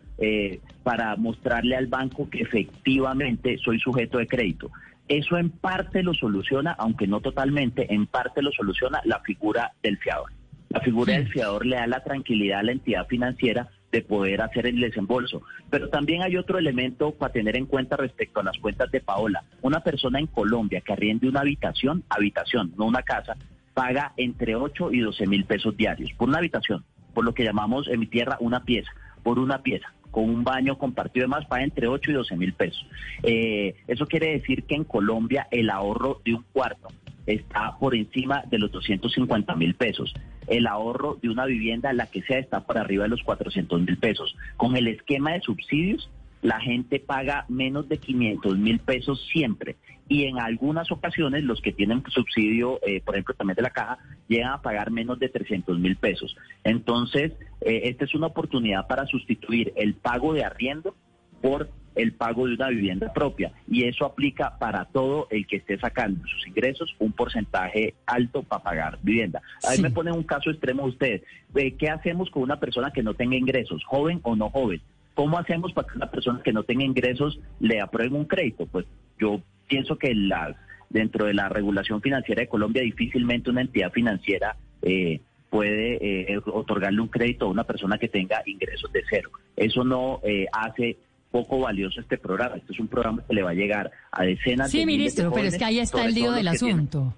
para 0.82 1.16
mostrarle 1.16 1.76
al 1.76 1.86
banco 1.86 2.28
que 2.28 2.42
efectivamente 2.42 3.56
soy 3.58 3.78
sujeto 3.78 4.18
de 4.18 4.26
crédito? 4.26 4.70
Eso 5.08 5.36
en 5.36 5.50
parte 5.50 6.02
lo 6.02 6.14
soluciona, 6.14 6.72
aunque 6.72 7.06
no 7.06 7.20
totalmente, 7.20 7.92
en 7.92 8.06
parte 8.06 8.42
lo 8.42 8.50
soluciona 8.52 9.00
la 9.04 9.20
figura 9.20 9.72
del 9.82 9.98
fiador. 9.98 10.30
La 10.70 10.80
figura 10.80 11.14
del 11.14 11.28
fiador 11.28 11.66
le 11.66 11.76
da 11.76 11.86
la 11.86 12.02
tranquilidad 12.02 12.60
a 12.60 12.62
la 12.64 12.72
entidad 12.72 13.06
financiera 13.06 13.68
de 13.92 14.02
poder 14.02 14.42
hacer 14.42 14.66
el 14.66 14.80
desembolso. 14.80 15.42
Pero 15.70 15.88
también 15.88 16.22
hay 16.22 16.36
otro 16.36 16.58
elemento 16.58 17.12
para 17.12 17.32
tener 17.32 17.56
en 17.56 17.66
cuenta 17.66 17.96
respecto 17.96 18.40
a 18.40 18.42
las 18.44 18.58
cuentas 18.58 18.90
de 18.90 19.00
Paola. 19.00 19.44
Una 19.62 19.80
persona 19.80 20.18
en 20.18 20.26
Colombia 20.26 20.80
que 20.80 20.92
arriende 20.92 21.28
una 21.28 21.40
habitación, 21.40 22.02
habitación, 22.08 22.72
no 22.76 22.86
una 22.86 23.02
casa, 23.02 23.36
paga 23.72 24.12
entre 24.16 24.56
8 24.56 24.92
y 24.92 25.00
12 25.00 25.26
mil 25.26 25.44
pesos 25.44 25.76
diarios 25.76 26.12
por 26.14 26.28
una 26.28 26.38
habitación, 26.38 26.84
por 27.12 27.24
lo 27.24 27.34
que 27.34 27.44
llamamos 27.44 27.88
en 27.88 28.00
mi 28.00 28.06
tierra 28.06 28.36
una 28.40 28.64
pieza, 28.64 28.90
por 29.22 29.38
una 29.38 29.62
pieza 29.62 29.92
con 30.14 30.30
un 30.30 30.44
baño 30.44 30.78
compartido 30.78 31.26
y 31.26 31.28
demás, 31.28 31.44
paga 31.46 31.64
entre 31.64 31.88
8 31.88 32.12
y 32.12 32.14
12 32.14 32.36
mil 32.36 32.52
pesos. 32.52 32.86
Eh, 33.24 33.74
eso 33.88 34.06
quiere 34.06 34.30
decir 34.30 34.62
que 34.62 34.76
en 34.76 34.84
Colombia 34.84 35.48
el 35.50 35.70
ahorro 35.70 36.20
de 36.24 36.34
un 36.34 36.44
cuarto 36.52 36.86
está 37.26 37.76
por 37.80 37.96
encima 37.96 38.44
de 38.46 38.58
los 38.60 38.70
250 38.70 39.56
mil 39.56 39.74
pesos. 39.74 40.14
El 40.46 40.66
ahorro 40.66 41.18
de 41.22 41.28
una 41.28 41.46
vivienda, 41.46 41.92
la 41.92 42.06
que 42.06 42.22
sea, 42.22 42.38
está 42.38 42.60
por 42.60 42.78
arriba 42.78 43.04
de 43.04 43.10
los 43.10 43.22
400 43.22 43.80
mil 43.82 43.96
pesos. 43.98 44.36
Con 44.56 44.76
el 44.76 44.88
esquema 44.88 45.32
de 45.32 45.40
subsidios, 45.40 46.10
la 46.42 46.60
gente 46.60 47.00
paga 47.00 47.46
menos 47.48 47.88
de 47.88 47.96
500 47.96 48.58
mil 48.58 48.78
pesos 48.78 49.26
siempre. 49.32 49.76
Y 50.08 50.24
en 50.24 50.38
algunas 50.38 50.92
ocasiones, 50.92 51.42
los 51.42 51.62
que 51.62 51.72
tienen 51.72 52.02
subsidio, 52.08 52.78
eh, 52.86 53.00
por 53.00 53.14
ejemplo, 53.14 53.34
también 53.34 53.56
de 53.56 53.62
la 53.62 53.70
caja, 53.70 53.98
llegan 54.28 54.52
a 54.52 54.60
pagar 54.60 54.90
menos 54.90 55.18
de 55.18 55.30
300 55.30 55.78
mil 55.78 55.96
pesos. 55.96 56.36
Entonces, 56.62 57.32
eh, 57.62 57.82
esta 57.84 58.04
es 58.04 58.14
una 58.14 58.26
oportunidad 58.26 58.86
para 58.86 59.06
sustituir 59.06 59.72
el 59.76 59.94
pago 59.94 60.34
de 60.34 60.44
arriendo 60.44 60.94
por 61.40 61.70
el 61.94 62.12
pago 62.12 62.46
de 62.46 62.54
una 62.54 62.68
vivienda 62.68 63.12
propia. 63.12 63.52
Y 63.70 63.84
eso 63.84 64.04
aplica 64.04 64.58
para 64.58 64.84
todo 64.86 65.26
el 65.30 65.46
que 65.46 65.56
esté 65.56 65.78
sacando 65.78 66.26
sus 66.26 66.46
ingresos 66.46 66.94
un 66.98 67.12
porcentaje 67.12 67.94
alto 68.06 68.42
para 68.42 68.62
pagar 68.62 68.98
vivienda. 69.02 69.40
Ahí 69.68 69.76
Sí. 69.76 69.82
me 69.82 69.90
ponen 69.90 70.14
un 70.14 70.22
caso 70.24 70.50
extremo 70.50 70.84
ustedes. 70.84 71.22
Eh, 71.54 71.72
¿Qué 71.78 71.88
hacemos 71.88 72.30
con 72.30 72.42
una 72.42 72.58
persona 72.58 72.90
que 72.90 73.02
no 73.02 73.14
tenga 73.14 73.36
ingresos, 73.36 73.82
joven 73.84 74.20
o 74.22 74.34
no 74.36 74.50
joven? 74.50 74.80
¿Cómo 75.14 75.38
hacemos 75.38 75.72
para 75.72 75.86
que 75.88 75.96
una 75.96 76.10
persona 76.10 76.40
que 76.42 76.52
no 76.52 76.64
tenga 76.64 76.84
ingresos 76.84 77.38
le 77.60 77.80
aprueben 77.80 78.16
un 78.16 78.24
crédito? 78.24 78.66
Pues 78.66 78.86
yo 79.18 79.40
pienso 79.68 79.96
que 79.96 80.14
las 80.14 80.56
dentro 80.90 81.26
de 81.26 81.34
la 81.34 81.48
regulación 81.48 82.00
financiera 82.02 82.42
de 82.42 82.48
Colombia 82.48 82.82
difícilmente 82.82 83.50
una 83.50 83.62
entidad 83.62 83.90
financiera 83.92 84.56
eh, 84.82 85.20
puede 85.50 86.32
eh, 86.32 86.38
otorgarle 86.46 87.00
un 87.00 87.08
crédito 87.08 87.46
a 87.46 87.50
una 87.50 87.64
persona 87.64 87.96
que 87.98 88.08
tenga 88.08 88.42
ingresos 88.44 88.92
de 88.92 89.02
cero. 89.08 89.30
Eso 89.56 89.84
no 89.84 90.20
eh, 90.24 90.46
hace 90.52 90.96
poco 91.34 91.58
valioso 91.58 92.00
este 92.00 92.16
programa. 92.16 92.54
Este 92.54 92.72
es 92.74 92.78
un 92.78 92.86
programa 92.86 93.24
que 93.26 93.34
le 93.34 93.42
va 93.42 93.50
a 93.50 93.54
llegar 93.54 93.90
a 94.12 94.22
decenas 94.22 94.70
de 94.70 94.78
Sí, 94.78 94.86
miles 94.86 95.16
de 95.16 95.22
ministro, 95.24 95.32
pero 95.32 95.48
es 95.48 95.58
que 95.58 95.64
ahí 95.64 95.80
está 95.80 96.04
el 96.04 96.14
lío 96.14 96.30
del 96.30 96.48
que 96.48 96.56
tienen- 96.58 96.76
asunto. 96.76 97.14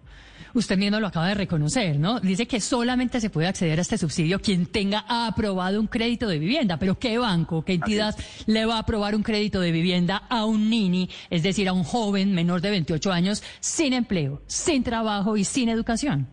Usted 0.55 0.79
mismo 0.79 0.99
lo 1.01 1.09
acaba 1.09 1.29
de 1.29 1.35
reconocer, 1.35 1.99
¿no? 1.99 2.19
Dice 2.19 2.47
que 2.47 2.61
solamente 2.63 3.21
se 3.21 3.29
puede 3.29 3.47
acceder 3.47 3.79
a 3.79 3.83
este 3.83 3.99
subsidio 3.99 4.41
quien 4.41 4.65
tenga 4.65 5.05
aprobado 5.07 5.79
un 5.79 5.87
crédito 5.87 6.29
de 6.29 6.39
vivienda. 6.39 6.79
Pero 6.79 6.99
¿qué 6.99 7.19
banco, 7.19 7.63
qué 7.63 7.75
entidad 7.75 8.15
le 8.47 8.65
va 8.65 8.77
a 8.77 8.79
aprobar 8.79 9.15
un 9.15 9.23
crédito 9.23 9.61
de 9.61 9.71
vivienda 9.71 10.17
a 10.31 10.47
un 10.47 10.71
nini, 10.71 11.11
es 11.29 11.43
decir, 11.43 11.69
a 11.69 11.75
un 11.75 11.85
joven 11.85 12.33
menor 12.33 12.63
de 12.63 12.71
28 12.71 13.13
años, 13.13 13.43
sin 13.61 13.93
empleo, 13.93 14.41
sin 14.47 14.83
trabajo 14.83 15.37
y 15.37 15.45
sin 15.45 15.69
educación? 15.69 16.27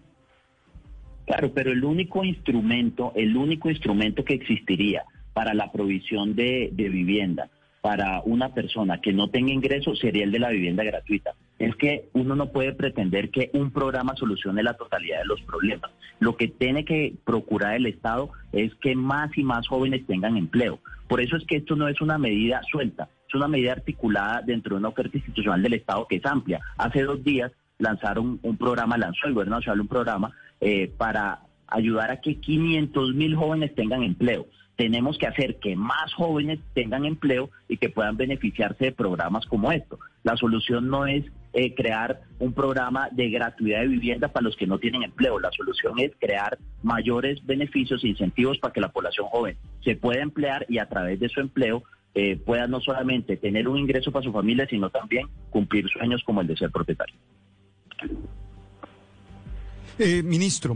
Claro, 1.25 1.51
pero 1.53 1.73
el 1.73 1.83
único 1.83 2.23
instrumento, 2.23 3.11
el 3.17 3.35
único 3.35 3.69
instrumento 3.69 4.23
que 4.23 4.35
existiría 4.35 5.03
para 5.33 5.53
la 5.53 5.69
provisión 5.69 6.33
de, 6.33 6.69
de 6.71 6.87
vivienda 6.87 7.49
para 7.83 8.21
una 8.21 8.53
persona 8.53 9.01
que 9.01 9.11
no 9.11 9.29
tenga 9.29 9.51
ingresos 9.51 9.99
sería 9.99 10.23
el 10.23 10.31
de 10.31 10.39
la 10.39 10.51
vivienda 10.51 10.85
gratuita. 10.85 11.33
Es 11.59 11.75
que 11.75 12.07
uno 12.13 12.33
no 12.33 12.49
puede 12.49 12.71
pretender 12.71 13.29
que 13.29 13.49
un 13.53 13.71
programa 13.71 14.15
solucione 14.15 14.63
la 14.63 14.75
totalidad 14.75 15.19
de 15.19 15.25
los 15.25 15.41
problemas. 15.41 15.91
Lo 16.21 16.37
que 16.37 16.47
tiene 16.47 16.85
que 16.85 17.13
procurar 17.25 17.75
el 17.75 17.85
Estado 17.85 18.29
es 18.53 18.73
que 18.75 18.95
más 18.95 19.37
y 19.37 19.43
más 19.43 19.67
jóvenes 19.67 20.07
tengan 20.07 20.37
empleo. 20.37 20.79
Por 21.09 21.19
eso 21.19 21.35
es 21.35 21.43
que 21.45 21.57
esto 21.57 21.75
no 21.75 21.89
es 21.89 21.99
una 21.99 22.17
medida 22.17 22.61
suelta, 22.71 23.09
es 23.27 23.35
una 23.35 23.49
medida 23.49 23.73
articulada 23.73 24.41
dentro 24.41 24.75
de 24.75 24.79
una 24.79 24.87
oferta 24.87 25.17
institucional 25.17 25.61
del 25.61 25.73
Estado 25.73 26.07
que 26.07 26.15
es 26.15 26.25
amplia. 26.25 26.61
Hace 26.77 27.01
dos 27.01 27.21
días 27.21 27.51
lanzaron 27.79 28.39
un 28.43 28.57
programa, 28.57 28.97
lanzó 28.97 29.27
el 29.27 29.33
gobierno 29.33 29.57
nacional 29.57 29.81
un 29.81 29.89
programa 29.89 30.31
eh, 30.61 30.89
para 30.97 31.41
ayudar 31.67 32.11
a 32.11 32.21
que 32.21 32.39
500 32.39 33.13
mil 33.13 33.35
jóvenes 33.35 33.75
tengan 33.75 34.03
empleo. 34.03 34.47
Tenemos 34.83 35.17
que 35.17 35.27
hacer 35.27 35.59
que 35.59 35.77
más 35.77 36.13
jóvenes 36.13 36.59
tengan 36.73 37.05
empleo 37.05 37.49
y 37.69 37.77
que 37.77 37.87
puedan 37.87 38.17
beneficiarse 38.17 38.83
de 38.83 38.91
programas 38.91 39.45
como 39.45 39.71
esto. 39.71 39.97
La 40.23 40.35
solución 40.35 40.89
no 40.89 41.07
es 41.07 41.23
eh, 41.53 41.73
crear 41.73 42.23
un 42.39 42.51
programa 42.51 43.07
de 43.09 43.29
gratuidad 43.29 43.79
de 43.79 43.87
vivienda 43.87 44.27
para 44.27 44.43
los 44.43 44.57
que 44.57 44.67
no 44.67 44.79
tienen 44.79 45.03
empleo. 45.03 45.39
La 45.39 45.51
solución 45.53 45.99
es 45.99 46.11
crear 46.19 46.57
mayores 46.81 47.45
beneficios 47.45 48.03
e 48.03 48.09
incentivos 48.09 48.59
para 48.59 48.73
que 48.73 48.81
la 48.81 48.91
población 48.91 49.27
joven 49.27 49.55
se 49.85 49.95
pueda 49.95 50.21
emplear 50.21 50.65
y 50.67 50.79
a 50.79 50.89
través 50.89 51.17
de 51.17 51.29
su 51.29 51.39
empleo 51.39 51.83
eh, 52.13 52.35
pueda 52.35 52.67
no 52.67 52.81
solamente 52.81 53.37
tener 53.37 53.69
un 53.69 53.77
ingreso 53.77 54.11
para 54.11 54.25
su 54.25 54.33
familia, 54.33 54.67
sino 54.69 54.89
también 54.89 55.29
cumplir 55.49 55.87
sueños 55.87 56.21
como 56.25 56.41
el 56.41 56.47
de 56.47 56.57
ser 56.57 56.71
propietario. 56.71 57.15
Eh, 59.97 60.23
ministro, 60.23 60.75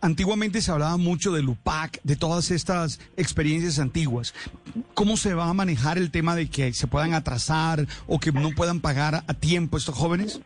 antiguamente 0.00 0.60
se 0.60 0.70
hablaba 0.70 0.96
mucho 0.96 1.32
del 1.32 1.48
UPAC, 1.48 2.00
de 2.02 2.16
todas 2.16 2.50
estas 2.50 3.00
experiencias 3.16 3.78
antiguas. 3.78 4.34
¿Cómo 4.94 5.16
se 5.16 5.34
va 5.34 5.48
a 5.48 5.54
manejar 5.54 5.98
el 5.98 6.10
tema 6.10 6.36
de 6.36 6.48
que 6.48 6.72
se 6.72 6.86
puedan 6.86 7.14
atrasar 7.14 7.86
o 8.06 8.18
que 8.18 8.32
no 8.32 8.50
puedan 8.50 8.80
pagar 8.80 9.22
a 9.26 9.34
tiempo 9.34 9.76
estos 9.76 9.94
jóvenes? 9.94 10.40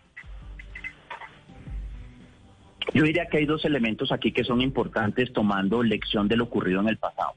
Yo 2.93 3.03
diría 3.03 3.27
que 3.27 3.39
hay 3.39 3.47
dos 3.47 3.65
elementos 3.65 4.13
aquí 4.13 4.33
que 4.33 4.45
son 4.45 4.61
importantes 4.61 5.33
tomando 5.33 5.83
lección 5.83 6.29
de 6.29 6.37
lo 6.37 6.45
ocurrido 6.45 6.81
en 6.81 6.89
el 6.89 6.99
pasado. 6.99 7.35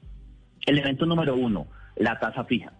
Elemento 0.66 1.06
número 1.06 1.34
uno, 1.34 1.66
la 1.96 2.18
tasa 2.18 2.44
fija. 2.44 2.72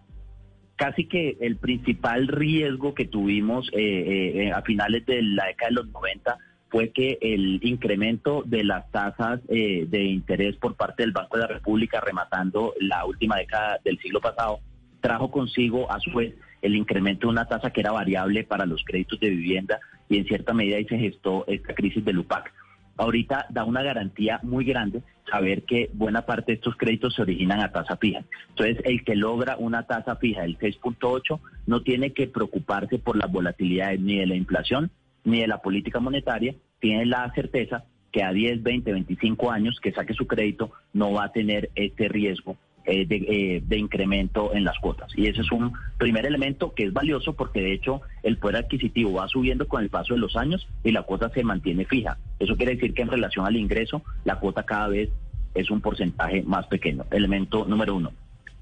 Casi 0.75 1.05
que 1.05 1.37
el 1.41 1.57
principal 1.57 2.27
riesgo 2.27 2.93
que 2.93 3.05
tuvimos 3.05 3.69
eh, 3.73 4.45
eh, 4.45 4.51
a 4.53 4.61
finales 4.61 5.05
de 5.05 5.21
la 5.23 5.47
década 5.47 5.69
de 5.69 5.75
los 5.75 5.87
90 5.89 6.37
fue 6.69 6.91
que 6.91 7.17
el 7.21 7.59
incremento 7.63 8.43
de 8.45 8.63
las 8.63 8.89
tasas 8.91 9.41
eh, 9.49 9.85
de 9.89 10.03
interés 10.03 10.55
por 10.57 10.75
parte 10.75 11.03
del 11.03 11.11
Banco 11.11 11.37
de 11.37 11.43
la 11.43 11.47
República, 11.47 11.99
rematando 11.99 12.73
la 12.79 13.05
última 13.05 13.37
década 13.37 13.79
del 13.83 13.97
siglo 13.99 14.21
pasado, 14.21 14.59
trajo 15.01 15.31
consigo 15.31 15.91
a 15.91 15.99
su 15.99 16.11
vez 16.11 16.35
el 16.61 16.75
incremento 16.75 17.27
de 17.27 17.31
una 17.31 17.45
tasa 17.45 17.71
que 17.71 17.81
era 17.81 17.91
variable 17.91 18.43
para 18.43 18.65
los 18.65 18.83
créditos 18.83 19.19
de 19.19 19.29
vivienda 19.29 19.79
y 20.09 20.17
en 20.17 20.25
cierta 20.25 20.53
medida 20.53 20.77
ahí 20.77 20.85
se 20.85 20.97
gestó 20.97 21.45
esta 21.47 21.73
crisis 21.73 22.03
del 22.03 22.19
UPAC. 22.19 22.53
ahorita 22.97 23.45
da 23.49 23.63
una 23.63 23.81
garantía 23.81 24.39
muy 24.43 24.65
grande 24.65 25.01
saber 25.31 25.63
que 25.63 25.89
buena 25.93 26.23
parte 26.23 26.51
de 26.51 26.55
estos 26.55 26.75
créditos 26.75 27.15
se 27.15 27.21
originan 27.21 27.61
a 27.61 27.71
tasa 27.71 27.95
fija. 27.97 28.23
Entonces, 28.49 28.77
el 28.83 29.03
que 29.03 29.15
logra 29.15 29.55
una 29.57 29.83
tasa 29.83 30.15
fija 30.17 30.41
del 30.41 30.57
6.8 30.57 31.39
no 31.67 31.81
tiene 31.81 32.13
que 32.13 32.27
preocuparse 32.27 32.97
por 32.97 33.15
las 33.15 33.31
volatilidades 33.31 34.01
ni 34.01 34.17
de 34.17 34.25
la 34.25 34.35
inflación 34.35 34.91
ni 35.23 35.41
de 35.41 35.47
la 35.47 35.61
política 35.61 35.99
monetaria, 35.99 36.55
tiene 36.79 37.05
la 37.05 37.31
certeza 37.33 37.85
que 38.11 38.23
a 38.23 38.31
10, 38.31 38.63
20, 38.63 38.91
25 38.91 39.51
años 39.51 39.79
que 39.81 39.91
saque 39.91 40.13
su 40.13 40.27
crédito 40.27 40.71
no 40.93 41.13
va 41.13 41.25
a 41.25 41.31
tener 41.31 41.69
este 41.75 42.07
riesgo 42.07 42.57
eh, 42.85 43.05
de, 43.05 43.17
eh, 43.17 43.61
de, 43.63 43.77
incremento 43.77 44.53
en 44.55 44.63
las 44.63 44.79
cuotas. 44.79 45.11
Y 45.15 45.27
ese 45.27 45.41
es 45.41 45.51
un 45.51 45.73
primer 45.97 46.25
elemento 46.25 46.73
que 46.73 46.85
es 46.85 46.93
valioso 46.93 47.33
porque 47.33 47.61
de 47.61 47.73
hecho 47.73 48.01
el 48.23 48.37
poder 48.37 48.57
adquisitivo 48.57 49.13
va 49.13 49.27
subiendo 49.27 49.67
con 49.67 49.83
el 49.83 49.89
paso 49.89 50.15
de 50.15 50.19
los 50.19 50.35
años 50.35 50.67
y 50.83 50.91
la 50.91 51.03
cuota 51.03 51.29
se 51.29 51.43
mantiene 51.43 51.85
fija. 51.85 52.17
Eso 52.39 52.55
quiere 52.55 52.75
decir 52.75 52.93
que 52.93 53.03
en 53.03 53.09
relación 53.09 53.45
al 53.45 53.57
ingreso 53.57 54.01
la 54.23 54.39
cuota 54.39 54.63
cada 54.63 54.87
vez 54.87 55.09
es 55.53 55.69
un 55.69 55.81
porcentaje 55.81 56.41
más 56.43 56.65
pequeño. 56.67 57.05
Elemento 57.11 57.65
número 57.65 57.95
uno. 57.95 58.11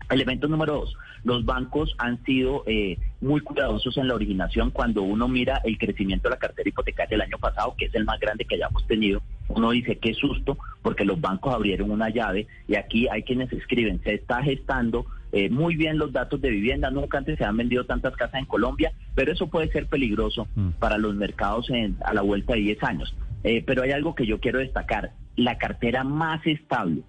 Elemento 0.10 0.48
número 0.48 0.76
dos, 0.76 0.96
los 1.24 1.44
bancos 1.44 1.94
han 1.98 2.24
sido 2.24 2.64
eh, 2.66 2.98
muy 3.20 3.42
cuidadosos 3.42 3.98
en 3.98 4.08
la 4.08 4.16
originación 4.16 4.72
cuando 4.72 5.02
uno 5.02 5.28
mira 5.28 5.62
el 5.66 5.78
crecimiento 5.78 6.30
de 6.30 6.36
la 6.36 6.40
cartera 6.40 6.70
hipotecaria 6.70 7.18
del 7.18 7.28
año 7.28 7.38
pasado, 7.38 7.76
que 7.78 7.86
es 7.86 7.96
el 7.96 8.06
más 8.06 8.20
grande 8.20 8.46
que 8.46 8.56
hayamos 8.56 8.88
tenido. 8.88 9.22
Uno 9.50 9.72
dice, 9.72 9.98
qué 9.98 10.14
susto, 10.14 10.58
porque 10.82 11.04
los 11.04 11.20
bancos 11.20 11.54
abrieron 11.54 11.92
una 11.92 12.10
llave 12.10 12.48
y 12.68 12.76
aquí 12.76 13.08
hay 13.10 13.24
quienes 13.24 13.52
escriben, 13.52 14.02
se 14.04 14.14
está 14.14 14.42
gestando 14.42 15.06
eh, 15.34 15.50
muy 15.50 15.76
bien 15.76 15.98
los 15.98 16.14
datos 16.14 16.40
de 16.40 16.50
vivienda, 16.52 16.90
nunca 16.90 17.18
antes 17.18 17.38
se 17.38 17.44
han 17.44 17.58
vendido 17.58 17.86
tantas 17.86 18.16
casas 18.16 18.40
en 18.40 18.46
Colombia, 18.46 18.94
pero 19.14 19.34
eso 19.34 19.48
puede 19.48 19.70
ser 19.72 19.88
peligroso 19.88 20.48
mm. 20.56 20.70
para 20.80 20.98
los 20.98 21.16
mercados 21.16 21.70
en, 21.70 21.98
a 22.06 22.14
la 22.14 22.22
vuelta 22.22 22.54
de 22.54 22.62
10 22.62 22.84
años. 22.84 23.16
Eh, 23.44 23.62
pero 23.66 23.84
hay 23.84 23.92
algo 23.92 24.16
que 24.16 24.26
yo 24.26 24.40
quiero 24.40 24.60
destacar, 24.60 25.12
la 25.36 25.58
cartera 25.58 26.04
más 26.04 26.46
estable 26.48 27.04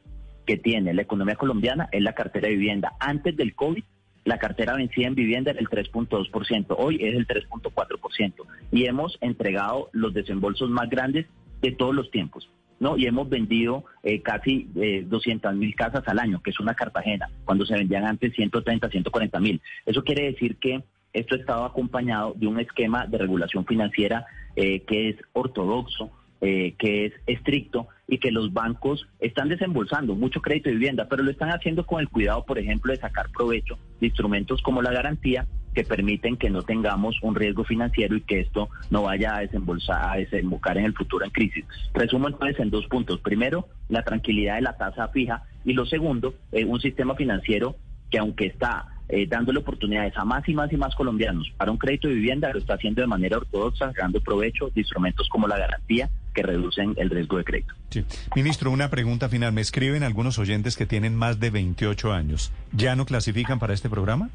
que 0.49 0.57
tiene 0.57 0.95
la 0.95 1.03
economía 1.03 1.37
colombiana 1.37 1.91
es 1.93 2.03
la 2.03 2.15
cartera 2.15 2.49
de 2.49 2.55
vivienda. 2.55 2.95
Antes 3.01 3.37
del 3.37 3.55
COVID, 3.55 3.85
la 4.25 4.39
cartera 4.39 4.77
vencida 4.77 5.07
en 5.07 5.15
vivienda 5.15 5.51
era 5.51 5.61
el 5.61 5.69
3.2%, 5.69 6.75
hoy 6.79 6.97
es 7.03 7.15
el 7.15 7.27
3.4%. 7.27 8.33
Y 8.73 8.87
hemos 8.87 9.19
entregado 9.21 9.91
los 9.93 10.15
desembolsos 10.15 10.71
más 10.71 10.89
grandes 10.89 11.27
de 11.61 11.73
todos 11.73 11.95
los 11.95 12.11
tiempos. 12.11 12.49
¿no? 12.81 12.97
Y 12.97 13.05
hemos 13.05 13.29
vendido 13.29 13.85
eh, 14.03 14.23
casi 14.23 14.71
eh, 14.77 15.05
200 15.07 15.55
mil 15.55 15.75
casas 15.75 16.03
al 16.07 16.19
año, 16.19 16.41
que 16.43 16.49
es 16.49 16.61
una 16.61 16.73
Cartagena, 16.73 17.29
cuando 17.45 17.67
se 17.67 17.75
vendían 17.75 18.07
antes 18.07 18.33
130, 18.35 18.89
140 18.89 19.41
mil. 19.41 19.61
Eso 19.85 20.03
quiere 20.03 20.33
decir 20.33 20.57
que 20.57 20.83
esto 21.13 21.35
ha 21.35 21.39
estado 21.39 21.65
acompañado 21.67 22.33
de 22.37 22.47
un 22.47 22.59
esquema 22.59 23.07
de 23.07 23.19
regulación 23.19 23.67
financiera 23.67 24.25
eh, 24.57 24.81
que 24.87 25.11
es 25.11 25.17
ortodoxo, 25.35 26.11
eh, 26.41 26.75
que 26.79 27.05
es 27.05 27.13
estricto 27.27 27.89
y 28.09 28.19
que 28.19 28.33
los 28.33 28.53
bancos 28.53 29.07
están 29.21 29.51
desembolsando 29.51 30.15
mucho 30.15 30.41
crédito 30.41 30.71
de 30.71 30.77
vivienda, 30.77 31.07
pero 31.09 31.23
lo 31.23 31.31
están 31.31 31.51
haciendo 31.51 31.85
con 31.85 32.01
el 32.01 32.09
cuidado, 32.09 32.45
por 32.45 32.59
ejemplo, 32.59 32.93
de 32.93 32.99
sacar 32.99 33.29
provecho 33.31 33.79
de 34.01 34.07
instrumentos 34.07 34.63
como 34.63 34.81
la 34.81 34.91
garantía 34.91 35.47
que 35.75 35.85
permiten 35.85 36.39
que 36.39 36.49
no 36.49 36.63
tengamos 36.63 37.17
un 37.23 37.35
riesgo 37.35 37.63
financiero 37.65 38.17
y 38.17 38.23
que 38.23 38.41
esto 38.41 38.71
no 38.91 39.03
vaya 39.03 39.37
a 39.37 39.41
desembolsar, 39.41 40.11
a 40.11 40.17
desembocar 40.17 40.79
en 40.79 40.87
el 40.87 40.95
futuro 40.95 41.25
en 41.25 41.31
crisis. 41.31 41.65
Resumo 41.93 42.29
entonces 42.29 42.59
en 42.59 42.71
dos 42.71 42.87
puntos. 42.87 43.21
Primero, 43.21 43.69
la 43.89 44.03
tranquilidad 44.03 44.57
de 44.57 44.63
la 44.63 44.77
tasa 44.77 45.09
fija 45.09 45.45
y 45.65 45.75
lo 45.75 45.85
segundo, 45.85 46.35
eh, 46.53 46.65
un 46.65 46.81
sistema 46.81 47.15
financiero 47.15 47.77
que 48.11 48.19
aunque 48.19 48.47
está 48.47 48.87
eh, 49.11 49.27
dándole 49.27 49.61
oportunidades 49.61 50.17
a 50.17 50.25
más 50.25 50.49
y 50.49 50.55
más 50.55 50.73
y 50.73 50.77
más 50.77 50.95
colombianos 50.95 51.51
para 51.57 51.71
un 51.71 51.79
crédito 51.79 52.09
de 52.09 52.15
vivienda, 52.15 52.53
lo 52.53 52.59
está 52.59 52.75
haciendo 52.75 53.03
de 53.03 53.07
manera 53.07 53.37
ortodoxa, 53.37 53.87
sacando 53.87 54.21
provecho 54.21 54.71
de 54.75 54.81
instrumentos 54.81 55.29
como 55.29 55.47
la 55.47 55.59
garantía 55.59 56.11
que 56.39 56.43
reducen 56.45 56.95
el 56.99 57.11
riesgo 57.11 57.37
de 57.37 57.45
crédito. 57.45 57.75
Sí. 57.91 58.05
Ministro, 58.37 58.71
una 58.71 58.91
pregunta 58.91 59.29
final. 59.29 59.53
Me 59.53 59.61
escriben 59.61 60.05
algunos 60.05 60.39
oyentes 60.39 60.77
que 60.77 60.87
tienen 60.87 61.17
más 61.17 61.41
de 61.41 61.51
28 61.51 62.13
años. 62.13 62.53
¿Ya 62.73 62.95
no 62.95 63.07
clasifican 63.07 63.59
para 63.59 63.75
este 63.75 63.91
programa? 63.91 64.31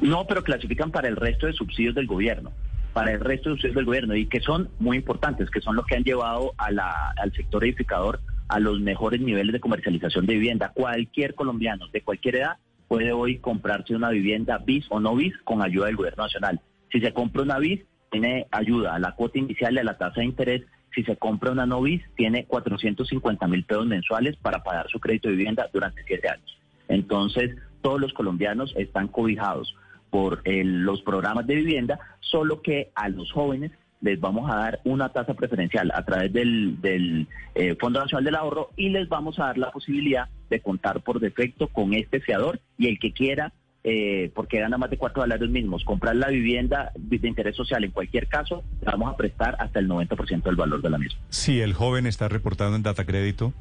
No, 0.00 0.24
pero 0.28 0.44
clasifican 0.44 0.92
para 0.92 1.08
el 1.08 1.16
resto 1.16 1.48
de 1.48 1.52
subsidios 1.52 1.96
del 1.96 2.06
gobierno 2.06 2.52
para 2.92 3.12
el 3.12 3.20
resto 3.20 3.50
de 3.50 3.54
subsidios 3.54 3.76
del 3.76 3.84
gobierno 3.84 4.16
y 4.16 4.26
que 4.26 4.40
son 4.40 4.70
muy 4.80 4.96
importantes, 4.96 5.50
que 5.50 5.60
son 5.60 5.76
los 5.76 5.86
que 5.86 5.94
han 5.94 6.02
llevado 6.02 6.52
a 6.56 6.72
la, 6.72 7.12
al 7.16 7.32
sector 7.32 7.62
edificador 7.62 8.18
a 8.48 8.58
los 8.58 8.80
mejores 8.80 9.20
niveles 9.20 9.52
de 9.52 9.60
comercialización 9.60 10.26
de 10.26 10.34
vivienda. 10.34 10.72
Cualquier 10.74 11.34
colombiano 11.34 11.86
de 11.92 12.00
cualquier 12.00 12.36
edad 12.36 12.56
puede 12.88 13.12
hoy 13.12 13.38
comprarse 13.38 13.94
una 13.94 14.10
vivienda 14.10 14.58
bis 14.58 14.86
o 14.88 14.98
no 14.98 15.14
bis 15.14 15.34
con 15.44 15.62
ayuda 15.62 15.86
del 15.86 15.96
gobierno 15.96 16.24
nacional. 16.24 16.60
Si 16.90 17.00
se 17.00 17.12
compra 17.12 17.42
una 17.42 17.58
bis, 17.58 17.82
tiene 18.10 18.46
ayuda 18.50 18.98
la 18.98 19.12
cuota 19.12 19.38
inicial 19.38 19.76
a 19.78 19.84
la 19.84 19.98
tasa 19.98 20.20
de 20.20 20.26
interés. 20.26 20.62
Si 20.94 21.04
se 21.04 21.16
compra 21.16 21.52
una 21.52 21.66
no 21.66 21.82
bis, 21.82 22.02
tiene 22.16 22.44
450 22.46 23.46
mil 23.46 23.64
pesos 23.64 23.86
mensuales 23.86 24.36
para 24.36 24.62
pagar 24.62 24.88
su 24.88 24.98
crédito 24.98 25.28
de 25.28 25.36
vivienda 25.36 25.68
durante 25.72 26.02
siete 26.04 26.28
años. 26.28 26.58
Entonces, 26.88 27.56
todos 27.82 28.00
los 28.00 28.12
colombianos 28.12 28.74
están 28.76 29.08
cobijados 29.08 29.74
por 30.10 30.42
los 30.44 31.02
programas 31.02 31.46
de 31.46 31.56
vivienda, 31.56 31.98
solo 32.20 32.62
que 32.62 32.90
a 32.94 33.08
los 33.08 33.30
jóvenes 33.30 33.72
les 34.00 34.20
vamos 34.20 34.50
a 34.50 34.56
dar 34.56 34.80
una 34.84 35.08
tasa 35.10 35.34
preferencial 35.34 35.90
a 35.94 36.04
través 36.04 36.32
del, 36.32 36.80
del 36.80 37.26
eh, 37.54 37.74
Fondo 37.80 38.00
Nacional 38.00 38.24
del 38.24 38.36
Ahorro 38.36 38.70
y 38.76 38.90
les 38.90 39.08
vamos 39.08 39.38
a 39.38 39.46
dar 39.46 39.58
la 39.58 39.70
posibilidad 39.70 40.28
de 40.50 40.60
contar 40.60 41.00
por 41.00 41.20
defecto 41.20 41.68
con 41.68 41.94
este 41.94 42.20
fiador 42.20 42.60
y 42.78 42.88
el 42.88 42.98
que 42.98 43.12
quiera, 43.12 43.52
eh, 43.84 44.30
porque 44.34 44.60
gana 44.60 44.76
más 44.76 44.90
de 44.90 44.98
cuatro 44.98 45.22
salarios 45.22 45.50
mismos, 45.50 45.84
comprar 45.84 46.16
la 46.16 46.28
vivienda 46.28 46.92
de 46.96 47.28
interés 47.28 47.56
social 47.56 47.84
en 47.84 47.90
cualquier 47.90 48.26
caso, 48.26 48.64
vamos 48.84 49.12
a 49.12 49.16
prestar 49.16 49.56
hasta 49.58 49.78
el 49.78 49.88
90% 49.88 50.42
del 50.42 50.56
valor 50.56 50.82
de 50.82 50.90
la 50.90 50.98
misma. 50.98 51.20
Si 51.28 51.60
el 51.60 51.74
joven 51.74 52.06
está 52.06 52.28
reportado 52.28 52.74
en 52.76 52.82
data 52.82 53.04
crédito. 53.04 53.52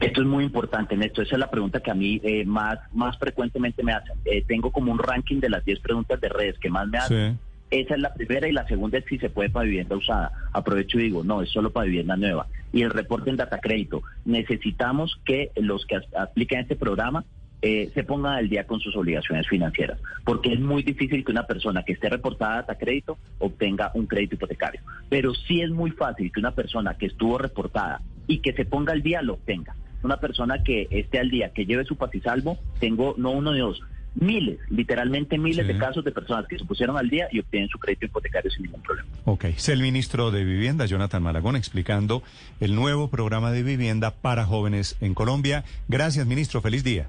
Esto 0.00 0.20
es 0.20 0.26
muy 0.26 0.44
importante, 0.44 0.96
Néstor. 0.96 1.24
Esa 1.24 1.36
es 1.36 1.40
la 1.40 1.50
pregunta 1.50 1.80
que 1.80 1.90
a 1.90 1.94
mí 1.94 2.20
eh, 2.22 2.44
más, 2.44 2.78
más 2.92 3.18
frecuentemente 3.18 3.82
me 3.82 3.92
hacen. 3.92 4.14
tengo 4.46 4.70
como 4.70 4.92
un 4.92 4.98
ranking 4.98 5.40
de 5.40 5.50
las 5.50 5.64
10 5.64 5.80
preguntas 5.80 6.20
de 6.20 6.28
redes 6.28 6.58
que 6.58 6.70
más 6.70 6.86
me 6.86 6.98
hacen. 6.98 7.38
Esa 7.70 7.94
es 7.94 8.00
la 8.00 8.14
primera 8.14 8.46
y 8.46 8.52
la 8.52 8.66
segunda 8.68 8.98
es 8.98 9.04
si 9.06 9.18
se 9.18 9.30
puede 9.30 9.50
para 9.50 9.64
vivienda 9.64 9.96
usada. 9.96 10.30
Aprovecho 10.52 10.98
y 10.98 11.04
digo, 11.04 11.24
no, 11.24 11.42
es 11.42 11.50
solo 11.50 11.72
para 11.72 11.86
vivienda 11.86 12.16
nueva. 12.16 12.46
Y 12.72 12.82
el 12.82 12.90
reporte 12.90 13.30
en 13.30 13.36
data 13.36 13.58
crédito. 13.58 14.02
Necesitamos 14.24 15.18
que 15.24 15.50
los 15.56 15.84
que 15.86 16.00
apliquen 16.16 16.60
este 16.60 16.76
programa 16.76 17.24
eh, 17.66 17.90
se 17.94 18.04
pongan 18.04 18.34
al 18.34 18.50
día 18.50 18.66
con 18.66 18.78
sus 18.78 18.94
obligaciones 18.94 19.48
financieras, 19.48 19.98
porque 20.22 20.52
es 20.52 20.60
muy 20.60 20.82
difícil 20.82 21.24
que 21.24 21.32
una 21.32 21.46
persona 21.46 21.82
que 21.82 21.94
esté 21.94 22.10
reportada 22.10 22.66
a 22.68 22.74
crédito 22.74 23.16
obtenga 23.38 23.90
un 23.94 24.06
crédito 24.06 24.34
hipotecario. 24.34 24.82
Pero 25.08 25.32
sí 25.34 25.62
es 25.62 25.70
muy 25.70 25.90
fácil 25.90 26.30
que 26.30 26.40
una 26.40 26.50
persona 26.50 26.98
que 26.98 27.06
estuvo 27.06 27.38
reportada 27.38 28.02
y 28.26 28.40
que 28.40 28.52
se 28.52 28.66
ponga 28.66 28.92
al 28.92 29.02
día 29.02 29.22
lo 29.22 29.34
obtenga. 29.34 29.74
Una 30.02 30.18
persona 30.18 30.62
que 30.62 30.88
esté 30.90 31.18
al 31.18 31.30
día, 31.30 31.54
que 31.54 31.64
lleve 31.64 31.86
su 31.86 31.96
paz 31.96 32.14
y 32.14 32.20
salvo, 32.20 32.58
tengo 32.80 33.14
no 33.16 33.30
uno 33.30 33.52
de 33.52 33.60
dos, 33.60 33.80
miles, 34.14 34.58
literalmente 34.68 35.38
miles 35.38 35.66
de 35.66 35.78
casos 35.78 36.04
de 36.04 36.12
personas 36.12 36.46
que 36.46 36.58
se 36.58 36.66
pusieron 36.66 36.98
al 36.98 37.08
día 37.08 37.28
y 37.32 37.40
obtienen 37.40 37.70
su 37.70 37.78
crédito 37.78 38.04
hipotecario 38.04 38.50
sin 38.50 38.64
ningún 38.64 38.82
problema. 38.82 39.08
Ok, 39.24 39.44
es 39.44 39.70
el 39.70 39.80
ministro 39.80 40.30
de 40.30 40.44
Vivienda, 40.44 40.84
Jonathan 40.84 41.22
Malagón, 41.22 41.56
explicando 41.56 42.22
el 42.60 42.74
nuevo 42.74 43.08
programa 43.08 43.52
de 43.52 43.62
vivienda 43.62 44.10
para 44.10 44.44
jóvenes 44.44 44.98
en 45.00 45.14
Colombia. 45.14 45.64
Gracias, 45.88 46.26
ministro. 46.26 46.60
Feliz 46.60 46.84
día. 46.84 47.08